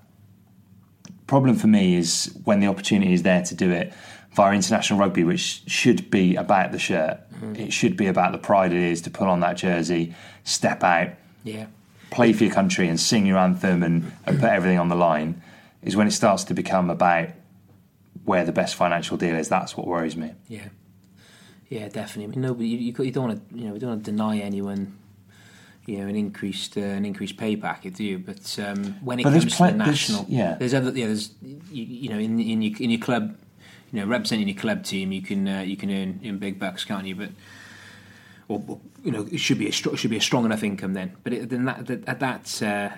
Problem 1.27 1.55
for 1.57 1.69
me 1.69 1.95
is 1.95 2.37
when 2.45 2.61
the 2.61 2.67
opportunity 2.67 3.13
is 3.13 3.23
there 3.23 3.43
to 3.43 3.55
do 3.55 3.71
it 3.71 3.93
via 4.33 4.53
international 4.53 4.99
rugby, 4.99 5.25
which 5.25 5.63
should 5.67 6.11
be 6.11 6.35
about 6.37 6.73
the 6.73 6.79
shirt. 6.79 7.21
Mm. 7.41 7.59
It 7.59 7.73
should 7.73 7.97
be 7.97 8.07
about 8.09 8.33
the 8.33 8.39
pride 8.39 8.73
it 8.73 8.79
is 8.83 9.01
to 9.03 9.11
put 9.11 9.29
on 9.29 9.41
that 9.41 9.57
jersey, 9.57 10.15
step 10.45 10.83
out, 10.83 11.11
Yeah. 11.45 11.67
play 12.11 12.33
for 12.33 12.45
your 12.45 12.53
country 12.53 12.89
and 12.89 12.99
sing 12.99 13.27
your 13.27 13.39
anthem 13.39 13.83
and, 13.83 14.13
and 14.27 14.41
put 14.41 14.51
everything 14.51 14.79
on 14.79 14.89
the 14.89 14.97
line 14.97 15.41
is 15.83 15.97
when 15.97 16.07
it 16.07 16.13
starts 16.13 16.45
to 16.45 16.55
become 16.55 16.91
about 16.91 17.29
where 18.25 18.45
the 18.45 18.53
best 18.53 18.75
financial 18.75 19.17
deal 19.17 19.37
is. 19.37 19.49
That's 19.49 19.77
what 19.77 19.87
worries 19.87 20.17
me. 20.17 20.33
Yeah, 20.49 20.69
yeah, 21.69 21.89
definitely. 21.89 22.25
I 22.25 22.27
mean, 22.29 22.41
no, 22.43 22.55
but 22.55 22.67
you, 22.67 22.77
you, 22.77 23.05
you 23.05 23.11
don't 23.13 23.29
want 23.29 23.51
to, 23.51 23.57
you 23.57 23.67
know, 23.67 23.73
we 23.73 23.79
don't 23.79 23.91
want 23.91 24.05
to 24.05 24.11
deny 24.11 24.39
anyone, 24.39 24.97
you 25.87 25.99
know, 25.99 26.07
an 26.07 26.17
increased 26.17 26.77
uh, 26.77 26.81
an 26.81 27.05
increased 27.05 27.37
pay 27.37 27.57
packet, 27.57 27.95
do 27.95 28.05
you? 28.05 28.19
But 28.19 28.59
um, 28.59 28.95
when 29.03 29.19
it 29.21 29.25
But 29.25 29.33
comes 29.33 29.55
pla- 29.57 29.67
to 29.69 29.73
the 29.73 29.79
there's- 29.79 29.91
national, 29.91 30.27
yeah. 30.29 30.55
there's 30.59 30.75
other, 30.75 30.91
yeah, 30.91 31.07
there's, 31.07 31.31
you, 31.43 31.59
you 31.85 32.09
know, 32.11 32.19
in 32.19 32.39
in 32.41 32.63
your 32.63 32.77
in 32.81 32.91
your 32.91 33.01
club, 33.01 33.37
you 33.93 34.01
know, 34.01 34.07
representing 34.07 34.47
your 34.49 34.57
club 34.59 34.85
team, 34.85 35.11
you 35.13 35.23
can 35.23 35.49
uh, 35.49 35.61
you 35.63 35.77
can 35.77 35.91
earn 35.91 36.21
in 36.23 36.39
big 36.39 36.59
bucks, 36.59 36.85
can't 36.85 37.07
you? 37.07 37.15
But 37.17 37.31
or, 38.49 38.63
or, 38.69 38.81
you 39.05 39.11
know, 39.13 39.27
it 39.31 39.39
should 39.39 39.59
be 39.59 39.69
a 39.69 39.73
str- 39.73 39.97
should 39.97 40.11
be 40.11 40.17
a 40.17 40.21
strong 40.21 40.45
enough 40.45 40.63
income 40.63 40.95
then. 40.95 41.13
But 41.25 41.33
it, 41.33 41.49
then 41.51 41.65
that, 41.67 41.87
that, 41.87 42.09
at 42.09 42.21
that 42.21 42.63
uh, 42.63 42.91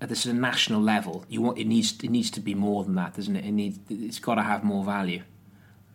at 0.00 0.08
the 0.08 0.16
sort 0.16 0.34
of 0.34 0.40
national 0.40 0.80
level, 0.80 1.24
you 1.28 1.42
want 1.42 1.58
it 1.58 1.66
needs 1.66 1.92
it 2.02 2.10
needs 2.10 2.30
to 2.32 2.40
be 2.40 2.54
more 2.54 2.84
than 2.84 2.94
that, 2.94 3.14
doesn't 3.14 3.36
it? 3.36 3.44
It 3.44 3.52
needs 3.52 3.78
it's 3.90 4.18
got 4.18 4.36
to 4.36 4.42
have 4.42 4.64
more 4.64 4.82
value. 4.84 5.22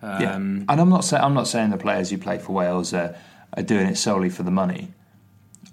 Yeah. 0.04 0.36
Um, 0.36 0.66
and 0.70 0.80
I'm 0.80 0.90
not 0.90 1.04
saying 1.04 1.24
I'm 1.24 1.34
not 1.34 1.48
saying 1.48 1.72
the 1.72 1.78
players 1.78 2.12
who 2.12 2.18
play 2.20 2.38
for 2.38 2.52
Wales 2.52 2.94
are, 2.94 3.16
are 3.58 3.64
doing 3.64 3.88
it 3.88 3.98
solely 3.98 4.30
for 4.30 4.44
the 4.44 4.52
money. 4.52 4.92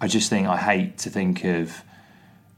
I 0.02 0.08
just 0.08 0.28
think 0.28 0.48
I 0.48 0.56
hate 0.56 0.98
to 0.98 1.10
think 1.10 1.44
of 1.44 1.84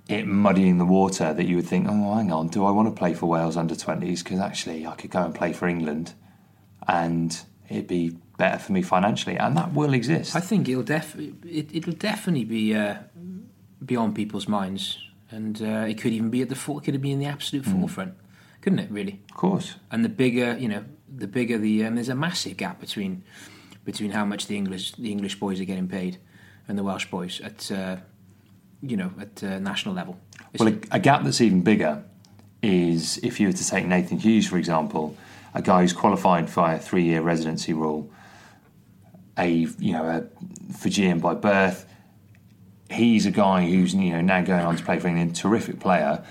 it 0.09 0.27
muddying 0.27 0.79
the 0.79 0.87
water 0.87 1.35
that 1.35 1.45
you 1.45 1.57
would 1.57 1.67
think, 1.67 1.87
oh, 1.91 2.15
hang 2.15 2.33
on, 2.33 2.49
do 2.49 2.65
I 2.65 2.71
want 2.71 2.89
to 2.89 2.99
play 2.99 3.13
for 3.13 3.27
Wales 3.27 3.59
under 3.59 3.75
20s? 3.75 4.25
Because 4.25 4.41
actually, 4.41 4.87
I 4.87 4.95
could 4.95 5.11
go 5.11 5.23
and 5.23 5.35
play 5.35 5.53
for 5.53 5.69
England, 5.69 6.15
and 6.89 7.39
it'd 7.69 7.87
be 7.87 8.17
better 8.39 8.59
for 8.59 8.73
me 8.73 8.81
financially, 8.81 9.37
and 9.37 9.59
that 9.59 9.75
will 9.75 9.93
exist. 9.93 10.35
I 10.35 10.41
think 10.41 10.71
it'll 10.71 10.83
def 10.83 11.17
it, 11.17 11.69
it'll 11.71 11.93
definitely 11.93 12.47
be 12.47 12.75
uh, 12.75 12.97
be 13.85 13.95
on 13.95 14.15
people's 14.15 14.49
minds, 14.49 14.99
and 15.31 15.61
uh, 15.61 15.85
it 15.87 16.01
could 16.01 16.13
even 16.13 16.31
be 16.31 16.41
at 16.41 16.49
the 16.49 16.57
for- 16.57 16.81
could 16.81 16.95
it 16.95 17.03
be 17.03 17.13
in 17.13 17.19
the 17.19 17.27
absolute 17.27 17.67
forefront, 17.67 18.15
couldn't 18.63 18.79
it? 18.79 18.91
Really, 18.91 19.21
of 19.31 19.37
course. 19.37 19.75
and 19.91 20.03
the 20.03 20.09
bigger 20.09 20.57
you 20.59 20.69
know, 20.69 20.85
the 21.15 21.27
bigger 21.27 21.59
the 21.59 21.85
um, 21.85 21.97
there's 21.97 22.09
a 22.09 22.15
massive 22.15 22.57
gap 22.57 22.81
between 22.81 23.23
between 23.85 24.13
how 24.13 24.25
much 24.25 24.47
the 24.47 24.57
English 24.57 24.93
the 24.93 25.13
English 25.13 25.39
boys 25.39 25.61
are 25.61 25.65
getting 25.65 25.89
paid 25.89 26.19
and 26.69 26.79
the 26.79 26.83
Welsh 26.83 27.07
boys 27.07 27.41
at 27.41 27.71
uh, 27.71 27.97
you 28.83 28.97
know 28.97 29.13
at 29.21 29.43
uh, 29.43 29.59
national 29.59 29.95
level. 29.95 30.19
Well, 30.59 30.69
a, 30.69 30.79
a 30.93 30.99
gap 30.99 31.25
that's 31.25 31.41
even 31.41 31.63
bigger 31.63 32.05
is 32.63 33.19
if 33.19 33.41
you 33.41 33.49
were 33.49 33.53
to 33.53 33.69
take 33.69 33.87
Nathan 33.87 34.19
Hughes, 34.19 34.47
for 34.47 34.57
example, 34.57 35.17
a 35.55 35.63
guy 35.63 35.83
who's 35.83 35.93
qualified 35.93 36.49
via 36.49 36.77
a 36.77 36.79
three-year 36.79 37.21
residency 37.21 37.73
rule, 37.73 38.11
a 39.39 39.49
you 39.79 39.93
know 39.93 40.05
a 40.05 40.73
Fijian 40.73 41.21
by 41.21 41.35
birth. 41.35 41.87
He's 42.91 43.27
a 43.27 43.31
guy 43.31 43.67
who's 43.67 43.95
you 43.95 44.13
know 44.13 44.21
now 44.21 44.43
going 44.43 44.65
on 44.65 44.77
to 44.77 44.85
play 44.85 44.99
for 44.99 45.09
England, 45.09 45.37
terrific 45.37 45.81
player. 45.81 46.25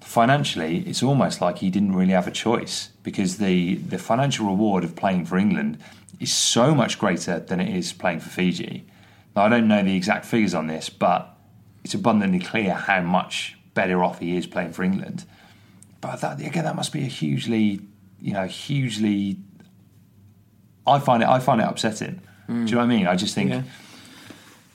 Financially, 0.00 0.78
it's 0.86 1.02
almost 1.02 1.40
like 1.40 1.58
he 1.58 1.68
didn't 1.70 1.94
really 1.94 2.12
have 2.12 2.26
a 2.26 2.30
choice 2.30 2.90
because 3.02 3.38
the 3.38 3.76
the 3.76 3.98
financial 3.98 4.46
reward 4.46 4.84
of 4.84 4.96
playing 4.96 5.26
for 5.26 5.36
England 5.36 5.78
is 6.18 6.32
so 6.32 6.74
much 6.74 6.98
greater 6.98 7.38
than 7.38 7.60
it 7.60 7.74
is 7.74 7.92
playing 7.92 8.20
for 8.20 8.30
Fiji. 8.30 8.86
Now, 9.38 9.44
I 9.44 9.48
don't 9.50 9.68
know 9.68 9.84
the 9.84 9.94
exact 9.94 10.24
figures 10.24 10.52
on 10.52 10.66
this, 10.66 10.90
but 10.90 11.32
it's 11.84 11.94
abundantly 11.94 12.40
clear 12.40 12.74
how 12.74 13.02
much 13.02 13.56
better 13.72 14.02
off 14.02 14.18
he 14.18 14.36
is 14.36 14.48
playing 14.48 14.72
for 14.72 14.82
England. 14.82 15.24
But 16.00 16.20
that, 16.22 16.40
again, 16.40 16.64
that 16.64 16.74
must 16.74 16.92
be 16.92 17.02
a 17.04 17.06
hugely, 17.06 17.78
you 18.20 18.32
know, 18.32 18.46
hugely. 18.46 19.36
I 20.84 20.98
find 20.98 21.22
it. 21.22 21.28
I 21.28 21.38
find 21.38 21.60
it 21.60 21.68
upsetting. 21.68 22.20
Do 22.48 22.54
you 22.54 22.64
know 22.64 22.78
what 22.78 22.82
I 22.82 22.86
mean? 22.88 23.06
I 23.06 23.14
just 23.14 23.32
think 23.36 23.50
Yeah. 23.50 23.62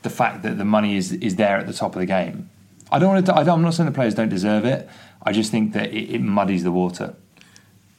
the 0.04 0.10
fact 0.10 0.44
that 0.44 0.58
the 0.58 0.64
money 0.64 0.96
is 0.96 1.12
is 1.12 1.36
there 1.36 1.58
at 1.58 1.68
the 1.68 1.74
top 1.74 1.94
of 1.96 2.00
the 2.00 2.06
game. 2.06 2.50
I 2.90 3.00
don't 3.00 3.10
want 3.14 3.26
to. 3.26 3.36
I 3.36 3.44
don't, 3.44 3.56
I'm 3.56 3.62
not 3.64 3.74
saying 3.74 3.90
the 3.90 3.94
players 3.96 4.16
don't 4.16 4.30
deserve 4.30 4.64
it. 4.64 4.88
I 5.24 5.34
just 5.34 5.52
think 5.52 5.74
that 5.74 5.92
it, 5.92 6.16
it 6.16 6.22
muddies 6.22 6.64
the 6.64 6.72
water. 6.72 7.16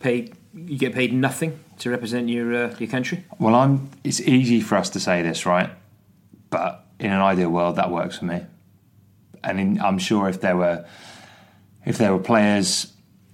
paid 0.01 0.35
you 0.55 0.79
get 0.79 0.95
paid 0.95 1.13
nothing 1.13 1.59
to 1.81 1.91
represent 1.91 2.31
your 2.31 2.55
uh, 2.55 2.75
your 2.79 2.89
country. 2.89 3.23
Well, 3.39 3.55
I'm. 3.55 3.91
It's 4.03 4.21
easy 4.23 4.63
for 4.63 4.77
us 4.77 4.89
to 4.91 5.01
say 5.01 5.21
this, 5.21 5.45
right? 5.45 5.69
But 6.55 6.87
in 7.01 7.11
an 7.11 7.21
ideal 7.21 7.51
world, 7.51 7.75
that 7.77 7.91
works 7.91 8.19
for 8.19 8.27
me. 8.27 8.41
And 9.43 9.59
in, 9.59 9.81
I'm 9.81 9.99
sure 9.99 10.29
if 10.29 10.41
there 10.41 10.57
were, 10.57 10.87
if 11.85 11.99
there 11.99 12.13
were 12.13 12.21
players 12.21 12.93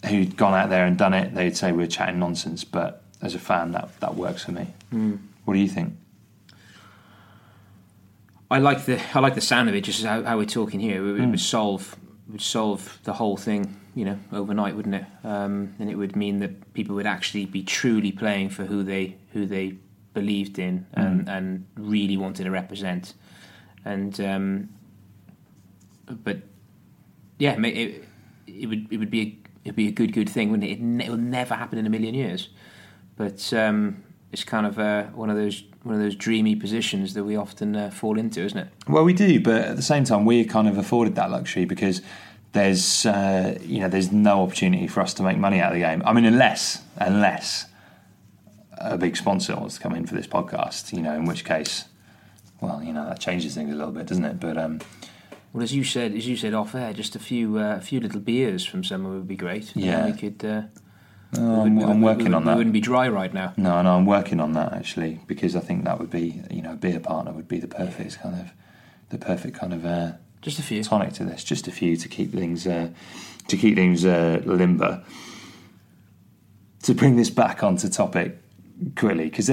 who'd 0.08 0.38
gone 0.38 0.54
out 0.54 0.70
there 0.70 0.86
and 0.86 0.96
done 0.96 1.12
it, 1.12 1.34
they'd 1.34 1.54
say 1.54 1.70
we're 1.70 1.86
chatting 1.86 2.18
nonsense. 2.18 2.64
But 2.64 3.04
as 3.20 3.34
a 3.34 3.38
fan, 3.38 3.72
that 3.72 4.00
that 4.00 4.14
works 4.14 4.44
for 4.44 4.52
me. 4.52 4.68
What 5.44 5.52
do 5.52 5.60
you 5.60 5.68
think? 5.68 5.92
I 8.50 8.58
like 8.58 8.86
the 8.86 8.98
I 9.14 9.20
like 9.20 9.34
the 9.34 9.42
sound 9.42 9.68
of 9.68 9.74
it. 9.74 9.82
Just 9.82 10.02
how, 10.02 10.22
how 10.22 10.38
we're 10.38 10.46
talking 10.46 10.80
here, 10.80 11.06
it, 11.18 11.26
would 11.26 11.40
solve 11.40 11.98
it 12.26 12.32
would 12.32 12.40
solve 12.40 13.00
the 13.04 13.12
whole 13.12 13.36
thing, 13.36 13.76
you 13.94 14.06
know, 14.06 14.18
overnight, 14.32 14.76
wouldn't 14.76 14.94
it? 14.94 15.04
Um, 15.24 15.74
and 15.78 15.90
it 15.90 15.96
would 15.96 16.16
mean 16.16 16.38
that 16.38 16.72
people 16.72 16.96
would 16.96 17.06
actually 17.06 17.44
be 17.44 17.62
truly 17.62 18.12
playing 18.12 18.48
for 18.48 18.64
who 18.64 18.82
they 18.82 19.18
who 19.34 19.44
they 19.44 19.76
believed 20.12 20.58
in 20.58 20.86
and, 20.94 21.28
and 21.28 21.66
really 21.76 22.16
wanted 22.16 22.44
to 22.44 22.50
represent. 22.50 23.14
And 23.84 24.20
um, 24.20 24.68
but 26.06 26.38
yeah, 27.38 27.58
it, 27.60 28.04
it 28.46 28.66
would 28.66 28.92
it 28.92 28.98
would 28.98 29.10
be 29.10 29.20
a, 29.20 29.38
it'd 29.64 29.76
be 29.76 29.88
a 29.88 29.92
good 29.92 30.12
good 30.12 30.28
thing, 30.28 30.50
wouldn't 30.50 30.68
it? 30.68 30.74
It, 30.74 30.80
ne- 30.80 31.06
it 31.06 31.10
will 31.10 31.16
never 31.16 31.54
happen 31.54 31.78
in 31.78 31.86
a 31.86 31.90
million 31.90 32.14
years. 32.14 32.48
But 33.16 33.52
um, 33.52 34.02
it's 34.32 34.44
kind 34.44 34.66
of 34.66 34.78
uh, 34.78 35.04
one 35.06 35.30
of 35.30 35.36
those 35.36 35.64
one 35.82 35.94
of 35.94 36.00
those 36.00 36.14
dreamy 36.14 36.56
positions 36.56 37.14
that 37.14 37.24
we 37.24 37.36
often 37.36 37.74
uh, 37.74 37.90
fall 37.90 38.18
into, 38.18 38.40
isn't 38.42 38.58
it? 38.58 38.68
Well, 38.86 39.04
we 39.04 39.14
do, 39.14 39.40
but 39.40 39.62
at 39.62 39.76
the 39.76 39.82
same 39.82 40.04
time, 40.04 40.24
we're 40.24 40.44
kind 40.44 40.68
of 40.68 40.76
afforded 40.76 41.14
that 41.14 41.30
luxury 41.30 41.64
because 41.64 42.02
there's 42.52 43.06
uh, 43.06 43.58
you 43.62 43.80
know 43.80 43.88
there's 43.88 44.12
no 44.12 44.42
opportunity 44.42 44.86
for 44.86 45.00
us 45.00 45.14
to 45.14 45.22
make 45.22 45.38
money 45.38 45.60
out 45.60 45.68
of 45.68 45.74
the 45.74 45.80
game. 45.80 46.02
I 46.04 46.12
mean, 46.12 46.24
unless 46.24 46.82
unless 46.96 47.66
a 48.80 48.96
big 48.98 49.16
sponsor 49.16 49.56
wants 49.56 49.76
to 49.76 49.80
come 49.80 49.94
in 49.94 50.06
for 50.06 50.14
this 50.14 50.26
podcast, 50.26 50.92
you 50.92 51.02
know, 51.02 51.14
in 51.14 51.24
which 51.26 51.44
case, 51.44 51.84
well, 52.60 52.82
you 52.82 52.92
know, 52.92 53.06
that 53.06 53.20
changes 53.20 53.54
things 53.54 53.72
a 53.72 53.76
little 53.76 53.92
bit, 53.92 54.06
doesn't 54.06 54.24
it? 54.24 54.40
But 54.40 54.56
um, 54.56 54.80
Well, 55.52 55.62
as 55.62 55.74
you 55.74 55.84
said, 55.84 56.12
as 56.14 56.26
you 56.26 56.36
said 56.36 56.54
off 56.54 56.74
air, 56.74 56.92
just 56.92 57.14
a 57.16 57.18
few 57.18 57.58
uh, 57.58 57.76
a 57.76 57.80
few 57.80 58.00
little 58.00 58.20
beers 58.20 58.64
from 58.64 58.82
someone 58.84 59.14
would 59.14 59.28
be 59.28 59.36
great. 59.36 59.74
Yeah. 59.76 60.06
we 60.06 60.12
could. 60.12 60.44
Uh, 60.44 60.62
I'm, 61.32 61.78
I'm 61.78 62.00
working 62.00 62.30
we, 62.30 62.34
on 62.34 62.42
We 62.42 62.46
that. 62.48 62.56
wouldn't 62.56 62.72
be 62.72 62.80
dry 62.80 63.08
right 63.08 63.32
now. 63.32 63.52
No, 63.56 63.80
no, 63.82 63.94
I'm 63.96 64.04
working 64.06 64.40
on 64.40 64.52
that 64.54 64.72
actually 64.72 65.20
because 65.28 65.54
I 65.54 65.60
think 65.60 65.84
that 65.84 66.00
would 66.00 66.10
be, 66.10 66.42
you 66.50 66.60
know, 66.60 66.72
a 66.72 66.76
beer 66.76 66.98
partner 66.98 67.30
would 67.32 67.46
be 67.46 67.60
the 67.60 67.68
perfect 67.68 68.18
kind 68.20 68.40
of, 68.40 68.50
the 69.10 69.18
perfect 69.18 69.56
kind 69.56 69.72
of 69.72 69.86
uh, 69.86 70.12
Just 70.42 70.58
a 70.58 70.62
few. 70.62 70.82
tonic 70.82 71.12
to 71.14 71.24
this. 71.24 71.44
Just 71.44 71.68
a 71.68 71.70
few 71.70 71.96
to 71.96 72.08
keep 72.08 72.32
things, 72.32 72.66
uh, 72.66 72.88
to 73.46 73.56
keep 73.56 73.76
things 73.76 74.04
uh, 74.04 74.42
limber. 74.44 75.04
To 76.84 76.94
bring 76.94 77.16
this 77.16 77.30
back 77.30 77.62
onto 77.62 77.88
topic 77.88 78.38
quickly, 78.96 79.24
because 79.24 79.50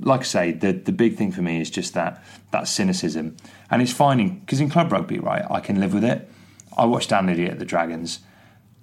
like 0.00 0.20
I 0.20 0.24
say, 0.24 0.52
the 0.52 0.72
the 0.72 0.92
big 0.92 1.16
thing 1.16 1.32
for 1.32 1.42
me 1.42 1.60
is 1.60 1.70
just 1.70 1.94
that 1.94 2.22
that 2.50 2.68
cynicism, 2.68 3.36
and 3.70 3.82
it's 3.82 3.92
finding 3.92 4.40
because 4.40 4.60
in 4.60 4.68
club 4.70 4.92
rugby, 4.92 5.18
right, 5.18 5.44
I 5.50 5.60
can 5.60 5.80
live 5.80 5.94
with 5.94 6.04
it. 6.04 6.28
I 6.76 6.86
watched 6.86 7.10
Dan 7.10 7.26
Lydiate 7.26 7.52
at 7.52 7.58
the 7.58 7.64
Dragons, 7.64 8.20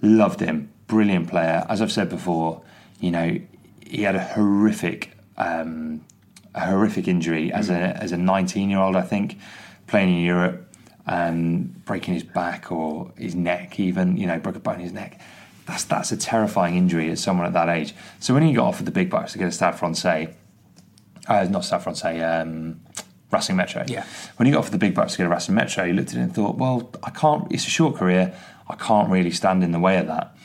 loved 0.01 0.39
him, 0.39 0.71
brilliant 0.87 1.29
player. 1.29 1.65
As 1.69 1.81
I've 1.81 1.91
said 1.91 2.09
before, 2.09 2.61
you 2.99 3.11
know, 3.11 3.39
he 3.85 4.03
had 4.03 4.15
a 4.15 4.23
horrific, 4.23 5.17
um, 5.37 6.05
a 6.53 6.65
horrific 6.67 7.07
injury 7.07 7.51
as 7.51 7.69
a 7.69 7.97
as 7.97 8.11
a 8.11 8.17
19 8.17 8.69
year 8.69 8.79
old, 8.79 8.95
I 8.95 9.01
think, 9.01 9.37
playing 9.87 10.17
in 10.17 10.23
Europe, 10.23 10.75
um, 11.07 11.75
breaking 11.85 12.13
his 12.13 12.23
back 12.23 12.71
or 12.71 13.11
his 13.17 13.35
neck, 13.35 13.79
even 13.79 14.17
you 14.17 14.27
know, 14.27 14.39
broke 14.39 14.55
a 14.55 14.59
bone 14.59 14.75
in 14.75 14.81
his 14.81 14.93
neck. 14.93 15.19
That's 15.69 15.83
that's 15.83 16.11
a 16.11 16.17
terrifying 16.17 16.75
injury 16.75 17.09
as 17.11 17.21
someone 17.21 17.45
at 17.45 17.53
that 17.53 17.69
age. 17.69 17.93
So 18.19 18.33
when 18.33 18.41
he 18.43 18.53
got 18.53 18.65
offered 18.65 18.85
the 18.87 18.91
big 18.91 19.09
bucks 19.09 19.33
to 19.33 19.37
get 19.37 19.47
a 19.47 19.51
Stade 19.51 19.75
Francais, 19.75 20.33
uh, 21.27 21.43
not 21.49 21.63
Stade 21.63 21.81
Francais, 21.83 22.19
um, 22.23 22.79
Racing 23.31 23.55
Metro. 23.55 23.83
Yeah. 23.87 24.03
When 24.37 24.47
he 24.47 24.51
got 24.51 24.59
offered 24.59 24.71
the 24.73 24.79
big 24.79 24.95
bucks 24.95 25.11
to 25.13 25.17
get 25.19 25.27
a 25.27 25.29
Racing 25.29 25.53
Metro, 25.53 25.85
he 25.85 25.93
looked 25.93 26.09
at 26.09 26.15
it 26.17 26.21
and 26.21 26.33
thought, 26.33 26.57
well, 26.57 26.89
I 27.03 27.11
can't. 27.11 27.51
It's 27.51 27.67
a 27.67 27.69
short 27.69 27.95
career. 27.95 28.33
I 28.67 28.75
can't 28.75 29.09
really 29.11 29.29
stand 29.31 29.63
in 29.63 29.71
the 29.71 29.79
way 29.79 29.97
of 29.99 30.07
that. 30.07 30.35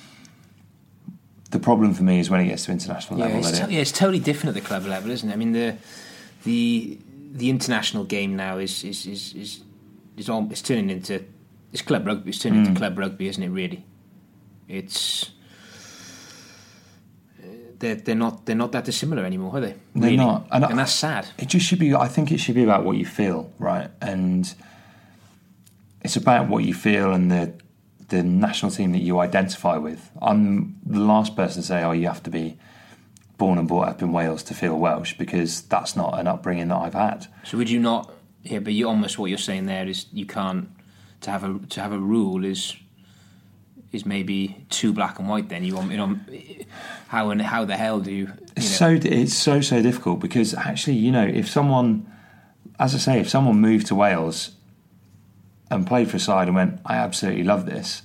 The 1.50 1.58
problem 1.58 1.94
for 1.94 2.02
me 2.02 2.18
is 2.20 2.28
when 2.30 2.40
it 2.40 2.46
gets 2.48 2.64
to 2.66 2.72
international 2.72 3.18
Yeah, 3.18 3.26
level. 3.26 3.40
it's, 3.40 3.58
to- 3.58 3.64
it- 3.64 3.70
yeah, 3.70 3.80
it's 3.80 3.92
totally 3.92 4.18
different 4.18 4.56
at 4.56 4.62
the 4.62 4.66
club 4.68 4.84
level, 4.84 5.10
isn't 5.10 5.28
it? 5.28 5.32
I 5.32 5.36
mean, 5.36 5.52
the 5.52 5.76
the 6.44 6.98
the 7.32 7.48
international 7.48 8.04
game 8.04 8.36
now 8.36 8.58
is 8.58 8.84
is 8.84 9.06
is 9.06 9.34
is, 9.34 9.60
is 10.16 10.28
all, 10.28 10.46
it's 10.50 10.62
turning 10.62 10.90
into 10.90 11.24
it's 11.72 11.80
club 11.82 12.06
rugby. 12.06 12.30
It's 12.30 12.38
turning 12.40 12.60
Hmm. 12.62 12.68
into 12.68 12.78
club 12.80 12.98
rugby, 12.98 13.28
isn't 13.28 13.42
it? 13.42 13.48
Really, 13.48 13.84
it's 14.68 15.30
uh, 17.42 17.46
they're 17.78 17.96
they're 17.96 18.14
not 18.14 18.46
they're 18.46 18.56
not 18.56 18.72
that 18.72 18.84
dissimilar 18.84 19.24
anymore, 19.24 19.56
are 19.56 19.60
they? 19.60 19.74
They're 19.94 20.02
Really? 20.10 20.16
not. 20.16 20.46
And 20.50 20.64
and, 20.64 20.72
I- 20.74 20.76
that's 20.76 20.92
sad. 20.92 21.26
It 21.38 21.48
just 21.48 21.66
should 21.66 21.78
be. 21.78 21.94
I 21.94 22.08
think 22.08 22.32
it 22.32 22.38
should 22.38 22.54
be 22.54 22.64
about 22.64 22.84
what 22.84 22.96
you 22.96 23.06
feel, 23.06 23.52
right? 23.58 23.90
And 24.00 24.52
it's 26.02 26.16
about 26.16 26.48
what 26.48 26.64
you 26.64 26.74
feel 26.74 27.12
and 27.12 27.30
the 27.30 27.52
the 28.08 28.22
national 28.22 28.70
team 28.70 28.92
that 28.92 29.00
you 29.00 29.18
identify 29.18 29.76
with. 29.78 30.10
I'm 30.20 30.78
the 30.84 31.00
last 31.00 31.34
person 31.36 31.62
to 31.62 31.66
say, 31.66 31.82
"Oh, 31.82 31.92
you 31.92 32.06
have 32.06 32.22
to 32.24 32.30
be 32.30 32.58
born 33.38 33.58
and 33.58 33.66
brought 33.66 33.88
up 33.88 34.02
in 34.02 34.12
Wales 34.12 34.42
to 34.44 34.54
feel 34.54 34.78
Welsh," 34.78 35.14
because 35.18 35.62
that's 35.62 35.96
not 35.96 36.18
an 36.18 36.26
upbringing 36.26 36.68
that 36.68 36.76
I've 36.76 36.94
had. 36.94 37.26
So 37.44 37.56
would 37.58 37.70
you 37.70 37.80
not? 37.80 38.12
Yeah, 38.42 38.58
but 38.58 38.74
you 38.74 38.86
almost 38.88 39.18
what 39.18 39.30
you're 39.30 39.38
saying 39.38 39.66
there 39.66 39.86
is 39.88 40.06
you 40.12 40.26
can't 40.26 40.68
to 41.22 41.30
have 41.30 41.44
a 41.44 41.58
to 41.70 41.80
have 41.80 41.92
a 41.92 41.98
rule 41.98 42.44
is 42.44 42.76
is 43.94 44.04
maybe 44.04 44.66
too 44.70 44.92
black 44.92 45.18
and 45.18 45.28
white. 45.28 45.48
Then 45.48 45.64
you 45.64 45.76
want 45.76 45.90
you 45.90 45.96
know 45.96 46.18
how 47.08 47.30
and 47.30 47.40
how 47.40 47.64
the 47.64 47.76
hell 47.76 48.00
do 48.00 48.10
you? 48.10 48.26
you 48.26 48.30
know, 48.56 48.62
so 48.62 48.98
it's 49.02 49.34
so 49.34 49.60
so 49.60 49.82
difficult 49.82 50.20
because 50.20 50.54
actually, 50.54 50.96
you 50.96 51.12
know, 51.12 51.24
if 51.24 51.48
someone, 51.48 52.10
as 52.78 52.94
I 52.94 52.98
say, 52.98 53.20
if 53.20 53.28
someone 53.28 53.60
moved 53.60 53.86
to 53.86 53.94
Wales 53.94 54.52
and 55.70 55.86
played 55.86 56.10
for 56.10 56.16
a 56.16 56.20
side 56.20 56.48
and 56.48 56.56
went, 56.56 56.80
I 56.84 56.96
absolutely 56.96 57.44
love 57.44 57.66
this, 57.66 58.02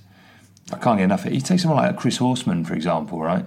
I 0.72 0.78
can't 0.78 0.98
get 0.98 1.04
enough 1.04 1.24
of 1.24 1.32
it. 1.32 1.34
You 1.34 1.40
take 1.40 1.60
someone 1.60 1.82
like 1.82 1.96
Chris 1.96 2.18
Horsman, 2.18 2.66
for 2.66 2.74
example, 2.74 3.20
right? 3.20 3.44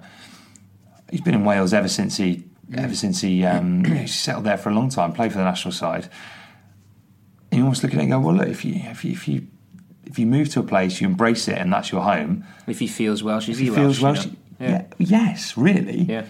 He's 1.09 1.21
been 1.21 1.33
in 1.33 1.45
Wales 1.45 1.73
ever 1.73 1.87
since 1.87 2.17
he 2.17 2.43
ever 2.75 2.95
since 2.95 3.21
he 3.21 3.45
um, 3.45 3.83
he 3.85 4.07
settled 4.07 4.45
there 4.45 4.57
for 4.57 4.69
a 4.69 4.73
long 4.73 4.89
time, 4.89 5.13
played 5.13 5.31
for 5.31 5.37
the 5.37 5.43
national 5.43 5.71
side. 5.71 6.09
And 7.51 7.59
you 7.59 7.63
almost 7.63 7.83
look 7.83 7.93
at 7.93 7.99
it 7.99 8.03
and 8.03 8.11
go, 8.11 8.19
well, 8.19 8.35
look, 8.35 8.47
if 8.47 8.65
you 8.65 8.75
if 8.75 9.05
you 9.05 9.11
if 9.11 9.27
you 9.27 9.47
if 10.05 10.19
you 10.19 10.25
move 10.27 10.49
to 10.49 10.59
a 10.59 10.63
place, 10.63 10.99
you 11.01 11.07
embrace 11.07 11.47
it, 11.47 11.57
and 11.57 11.71
that's 11.71 11.91
your 11.91 12.01
home. 12.01 12.43
if 12.67 12.79
he 12.79 12.87
feels 12.87 13.23
Welsh, 13.23 13.49
is 13.49 13.57
he 13.57 13.65
he 13.65 13.71
feels 13.71 14.01
Welsh? 14.01 14.25
You 14.25 14.31
know? 14.31 14.37
yeah. 14.59 14.85
yes, 14.97 15.57
really 15.57 16.01
yeah. 16.03 16.25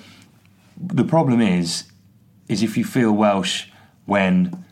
the 0.77 1.03
problem 1.03 1.41
is 1.41 1.85
is 2.47 2.63
if 2.63 2.77
you 2.77 2.83
feel 2.83 3.11
Welsh 3.11 3.67
when 4.05 4.65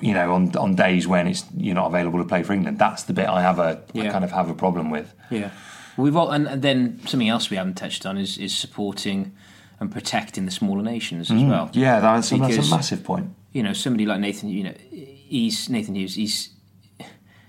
you 0.00 0.12
know 0.12 0.32
on 0.32 0.54
on 0.56 0.74
days 0.74 1.06
when 1.06 1.26
it's 1.26 1.44
you're 1.56 1.74
not 1.74 1.86
available 1.86 2.18
to 2.18 2.24
play 2.24 2.42
for 2.42 2.52
England. 2.52 2.78
That's 2.78 3.04
the 3.04 3.12
bit 3.12 3.26
I 3.26 3.42
have 3.42 3.58
a 3.58 3.82
Yeah. 3.92 4.10
kind 4.10 4.24
of 4.24 4.32
have 4.32 4.48
a 4.50 4.54
problem 4.54 4.90
with. 4.90 5.12
Yeah, 5.30 5.50
we've 5.96 6.16
all, 6.16 6.30
and, 6.30 6.46
and 6.46 6.62
then 6.62 7.00
something 7.06 7.28
else 7.28 7.50
we 7.50 7.56
haven't 7.56 7.74
touched 7.74 8.06
on 8.06 8.18
is 8.18 8.38
is 8.38 8.54
supporting 8.54 9.32
and 9.80 9.90
protecting 9.90 10.46
the 10.46 10.50
smaller 10.50 10.82
nations 10.82 11.30
as 11.30 11.42
well. 11.42 11.66
Mm. 11.66 11.76
Yeah, 11.76 12.00
that's, 12.00 12.30
that's 12.30 12.56
a 12.56 12.70
massive 12.70 13.04
point. 13.04 13.34
You 13.52 13.62
know, 13.62 13.74
somebody 13.74 14.06
like 14.06 14.20
Nathan, 14.20 14.48
you 14.48 14.64
know, 14.64 14.74
he's 14.90 15.68
Nathan 15.68 15.94
Hughes. 15.94 16.14
He's 16.14 16.50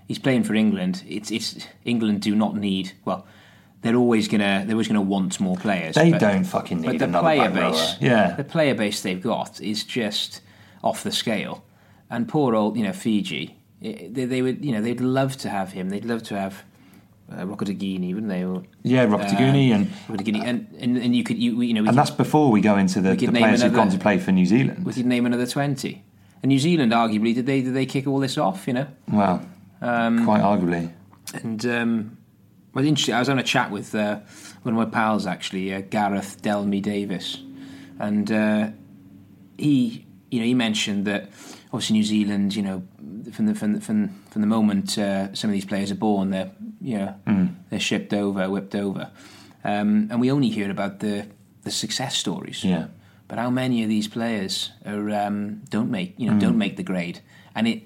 he's 0.07 0.19
playing 0.19 0.43
for 0.43 0.53
England. 0.55 1.03
It's 1.07 1.31
it's 1.31 1.67
England 1.85 2.21
do 2.21 2.35
not 2.35 2.55
need 2.55 2.93
well. 3.05 3.25
They're 3.81 3.95
always 3.95 4.27
gonna 4.27 4.63
they're 4.65 4.75
always 4.75 4.87
gonna 4.87 5.01
want 5.01 5.39
more 5.39 5.55
players. 5.55 5.95
They 5.95 6.11
but- 6.11 6.19
don't 6.19 6.43
fucking 6.43 6.81
but 6.81 6.91
need 6.93 6.99
the 7.01 7.05
another 7.05 7.23
player 7.23 7.49
base, 7.49 7.95
Yeah. 8.01 8.33
the 8.35 8.43
player 8.43 8.73
base 8.75 9.01
they've 9.01 9.21
got 9.21 9.61
is 9.61 9.83
just 9.83 10.41
off 10.83 11.03
the 11.03 11.11
scale. 11.11 11.63
And 12.09 12.27
poor 12.27 12.55
old, 12.55 12.77
you 12.77 12.83
know, 12.83 12.93
Fiji, 12.93 13.55
eh, 13.83 14.07
they, 14.09 14.25
they 14.25 14.41
would, 14.41 14.63
you 14.65 14.71
know, 14.71 14.81
they'd 14.81 15.01
love 15.01 15.35
to 15.37 15.49
have 15.49 15.73
him. 15.73 15.89
They'd 15.89 16.05
love 16.05 16.23
to 16.23 16.37
have 16.39 16.63
uh, 17.31 17.41
Rokoduguni, 17.43 18.13
wouldn't 18.13 18.29
they? 18.29 18.43
Or, 18.45 18.63
Yeah, 18.83 19.05
Rokoduguni 19.05 19.71
and- 19.71 19.87
Rokoduguni, 20.07 20.43
and, 20.43 20.67
and 20.79 20.97
and 20.97 21.13
you 21.15 21.23
could, 21.23 21.37
you, 21.37 21.61
you 21.61 21.73
know, 21.73 21.79
And 21.81 21.89
could, 21.89 21.97
that's 21.97 22.09
before 22.11 22.49
we 22.51 22.61
go 22.61 22.77
into 22.77 23.01
the, 23.01 23.13
the 23.15 23.27
players 23.27 23.61
who've 23.61 23.73
gone 23.73 23.89
to 23.89 23.97
play 23.99 24.17
for 24.17 24.31
New 24.31 24.45
Zealand. 24.45 24.85
we 24.85 24.93
could 24.93 25.05
name 25.05 25.25
another 25.25 25.45
twenty. 25.45 26.03
And 26.41 26.49
New 26.49 26.59
Zealand, 26.59 26.93
arguably, 26.93 27.35
did 27.35 27.45
they 27.45 27.61
did 27.61 27.73
they 27.75 27.85
kick 27.85 28.07
all 28.07 28.19
this 28.19 28.37
off? 28.37 28.67
You 28.67 28.73
know, 28.73 28.87
Well, 29.11 29.41
Um, 29.81 30.25
quite 30.25 30.41
arguably. 30.41 30.91
and 31.33 31.65
um, 31.65 32.17
well, 32.73 32.85
interesting. 32.85 33.15
I 33.15 33.19
was 33.19 33.29
on 33.29 33.39
a 33.39 33.43
chat 33.43 33.71
with 33.71 33.93
uh, 33.95 34.19
one 34.63 34.75
of 34.75 34.79
my 34.79 34.85
pals 34.91 35.25
actually, 35.27 35.73
uh, 35.73 35.81
Gareth 35.81 36.41
Delmy 36.41 36.81
Davis, 36.81 37.37
and 37.99 38.31
uh, 38.31 38.69
he, 39.57 40.05
you 40.31 40.39
know, 40.39 40.45
he 40.45 40.53
mentioned 40.53 41.05
that 41.05 41.29
obviously 41.73 41.93
New 41.95 42.03
Zealand, 42.03 42.55
you 42.55 42.61
know, 42.63 42.83
from 43.33 43.45
the 43.47 43.55
from 43.55 43.73
the, 43.73 43.81
from, 43.81 44.09
from 44.29 44.41
the 44.41 44.47
moment 44.47 44.97
uh, 44.97 45.33
some 45.33 45.49
of 45.49 45.53
these 45.53 45.65
players 45.65 45.91
are 45.91 45.95
born, 45.95 46.29
they're 46.31 46.51
you 46.81 46.97
know 46.97 47.49
they're 47.69 47.79
shipped 47.79 48.13
over, 48.13 48.49
whipped 48.49 48.75
over, 48.75 49.11
um, 49.63 50.07
and 50.11 50.19
we 50.21 50.31
only 50.31 50.49
hear 50.49 50.69
about 50.71 50.99
the 50.99 51.27
the 51.63 51.71
success 51.71 52.15
stories. 52.17 52.63
Yeah. 52.63 52.87
But 53.27 53.39
how 53.39 53.49
many 53.49 53.83
of 53.83 53.89
these 53.89 54.07
players 54.07 54.71
are 54.85 55.09
um, 55.11 55.61
don't 55.69 55.91
make 55.91 56.13
you 56.17 56.29
know 56.31 56.39
don't 56.39 56.57
make 56.57 56.77
the 56.77 56.83
grade? 56.83 57.19
And 57.55 57.67
it, 57.67 57.83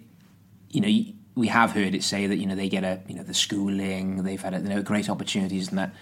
you 0.70 0.82
know, 0.82 0.88
y- 0.88 1.14
we 1.36 1.48
have 1.48 1.72
heard 1.72 1.96
it 1.96 2.04
say 2.04 2.28
that 2.28 2.38
you 2.38 2.46
know 2.46 2.56
they 2.56 2.70
get 2.70 2.84
a 2.84 3.00
you 3.08 3.16
know 3.16 3.24
the 3.24 3.34
schooling, 3.34 4.24
they've 4.24 4.42
had 4.42 4.54
a, 4.54 4.60
you 4.60 4.70
know 4.70 4.82
great 4.82 5.10
opportunities 5.10 5.70
and 5.70 5.78
that. 5.78 5.94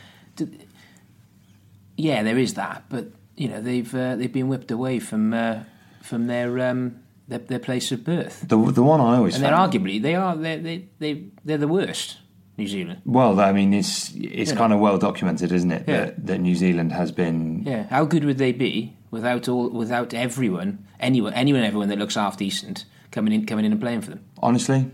Yeah, 1.98 2.24
there 2.24 2.38
is 2.38 2.54
that, 2.54 2.84
but 2.90 3.08
you 3.36 3.50
know 3.50 3.62
they've 3.62 3.94
uh, 3.94 4.16
they've 4.16 4.32
been 4.32 4.48
whipped 4.48 4.72
away 4.72 5.00
from 5.00 5.34
uh, 5.34 5.64
from 6.02 6.28
their 6.28 6.70
um, 6.70 7.00
their, 7.28 7.40
their 7.40 7.60
place 7.60 7.92
of 7.92 8.04
birth, 8.04 8.46
The 8.48 8.58
the 8.72 8.84
one 8.84 9.02
I 9.02 9.18
always 9.18 9.36
and 9.36 9.44
they're 9.44 9.52
arguably 9.54 10.02
they 10.02 10.16
are 10.16 10.36
they 10.36 10.58
they 10.58 10.86
they 11.00 11.24
they're 11.44 11.58
the 11.58 11.68
worst. 11.68 12.18
New 12.58 12.68
Zealand. 12.68 13.02
well, 13.06 13.40
I 13.40 13.54
mean, 13.54 13.74
it's 13.74 14.12
it's 14.16 14.52
kind 14.52 14.74
of 14.74 14.82
well 14.82 14.98
documented, 14.98 15.54
isn't 15.54 15.72
it? 15.72 15.86
Yeah. 15.88 16.06
That, 16.06 16.26
that 16.28 16.38
New 16.40 16.56
Zealand 16.56 16.92
has 16.92 17.10
been 17.10 17.64
Yeah, 17.64 17.84
how 17.84 18.04
good 18.04 18.26
would 18.26 18.38
they 18.38 18.52
be 18.52 18.98
without 19.12 19.48
all 19.48 19.70
without 19.70 20.14
everyone, 20.14 20.86
anyone, 21.00 21.34
anyone, 21.36 21.64
everyone 21.64 21.88
that 21.88 21.98
looks 21.98 22.16
half 22.16 22.36
decent 22.36 22.84
coming 23.12 23.32
in, 23.32 23.46
coming 23.46 23.64
in 23.64 23.72
and 23.72 23.80
playing 23.80 24.02
for 24.02 24.10
them? 24.10 24.26
honestly, 24.40 24.92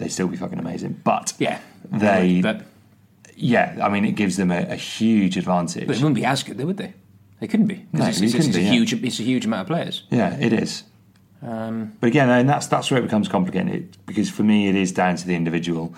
they'd 0.00 0.08
still 0.08 0.26
be 0.28 0.36
fucking 0.36 0.58
amazing. 0.58 1.00
But 1.04 1.32
Yeah, 1.38 1.60
they, 1.84 2.40
but 2.42 2.62
yeah, 3.36 3.78
I 3.82 3.88
mean, 3.88 4.04
it 4.04 4.12
gives 4.12 4.36
them 4.36 4.50
a, 4.50 4.62
a 4.62 4.76
huge 4.76 5.36
advantage. 5.36 5.86
but 5.86 5.96
it 5.96 6.00
wouldn't 6.02 6.16
be 6.16 6.24
as 6.24 6.42
good, 6.42 6.58
though, 6.58 6.66
would 6.66 6.76
they? 6.78 6.94
They 7.38 7.46
couldn't 7.46 7.66
be. 7.68 7.86
No, 7.92 8.04
it's, 8.06 8.20
it's, 8.20 8.34
it's 8.34 8.44
couldn't 8.46 8.54
a 8.56 8.58
be, 8.58 8.64
yeah. 8.64 8.70
huge, 8.72 8.92
it's 8.92 9.20
a 9.20 9.22
huge 9.22 9.46
amount 9.46 9.62
of 9.62 9.66
players. 9.68 10.02
Yeah, 10.10 10.36
it 10.38 10.52
is. 10.52 10.82
Um, 11.42 11.92
But 12.00 12.08
again, 12.08 12.28
and 12.28 12.48
that's 12.48 12.66
that's 12.66 12.90
where 12.90 13.00
it 13.00 13.02
becomes 13.02 13.28
complicated 13.28 13.96
because 14.04 14.28
for 14.28 14.42
me, 14.42 14.68
it 14.68 14.74
is 14.74 14.92
down 14.92 15.16
to 15.16 15.26
the 15.26 15.34
individual. 15.34 15.94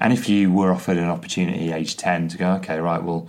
And 0.00 0.12
if 0.12 0.28
you 0.28 0.52
were 0.52 0.72
offered 0.72 0.98
an 0.98 1.08
opportunity, 1.08 1.72
age 1.72 1.96
ten, 1.96 2.28
to 2.28 2.36
go, 2.36 2.50
okay, 2.54 2.78
right, 2.80 3.02
well, 3.02 3.28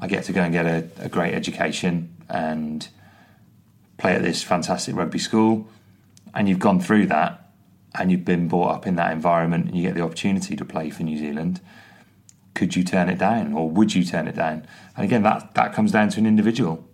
I 0.00 0.08
get 0.08 0.24
to 0.24 0.32
go 0.32 0.40
and 0.42 0.52
get 0.52 0.66
a, 0.66 0.88
a 0.98 1.08
great 1.08 1.34
education 1.34 2.16
and 2.28 2.88
play 3.98 4.16
at 4.16 4.22
this 4.22 4.42
fantastic 4.42 4.96
rugby 4.96 5.18
school, 5.20 5.68
and 6.34 6.48
you've 6.48 6.58
gone 6.58 6.80
through 6.80 7.06
that, 7.06 7.41
and 7.94 8.10
you've 8.10 8.24
been 8.24 8.48
brought 8.48 8.74
up 8.74 8.86
in 8.86 8.96
that 8.96 9.12
environment, 9.12 9.66
and 9.66 9.76
you 9.76 9.82
get 9.82 9.94
the 9.94 10.02
opportunity 10.02 10.56
to 10.56 10.64
play 10.64 10.90
for 10.90 11.02
New 11.02 11.18
Zealand. 11.18 11.60
Could 12.54 12.76
you 12.76 12.84
turn 12.84 13.08
it 13.08 13.18
down, 13.18 13.52
or 13.54 13.68
would 13.68 13.94
you 13.94 14.04
turn 14.04 14.28
it 14.28 14.36
down? 14.36 14.66
And 14.96 15.04
again, 15.04 15.22
that 15.22 15.54
that 15.54 15.72
comes 15.72 15.92
down 15.92 16.10
to 16.10 16.20
an 16.20 16.26
individual. 16.26 16.86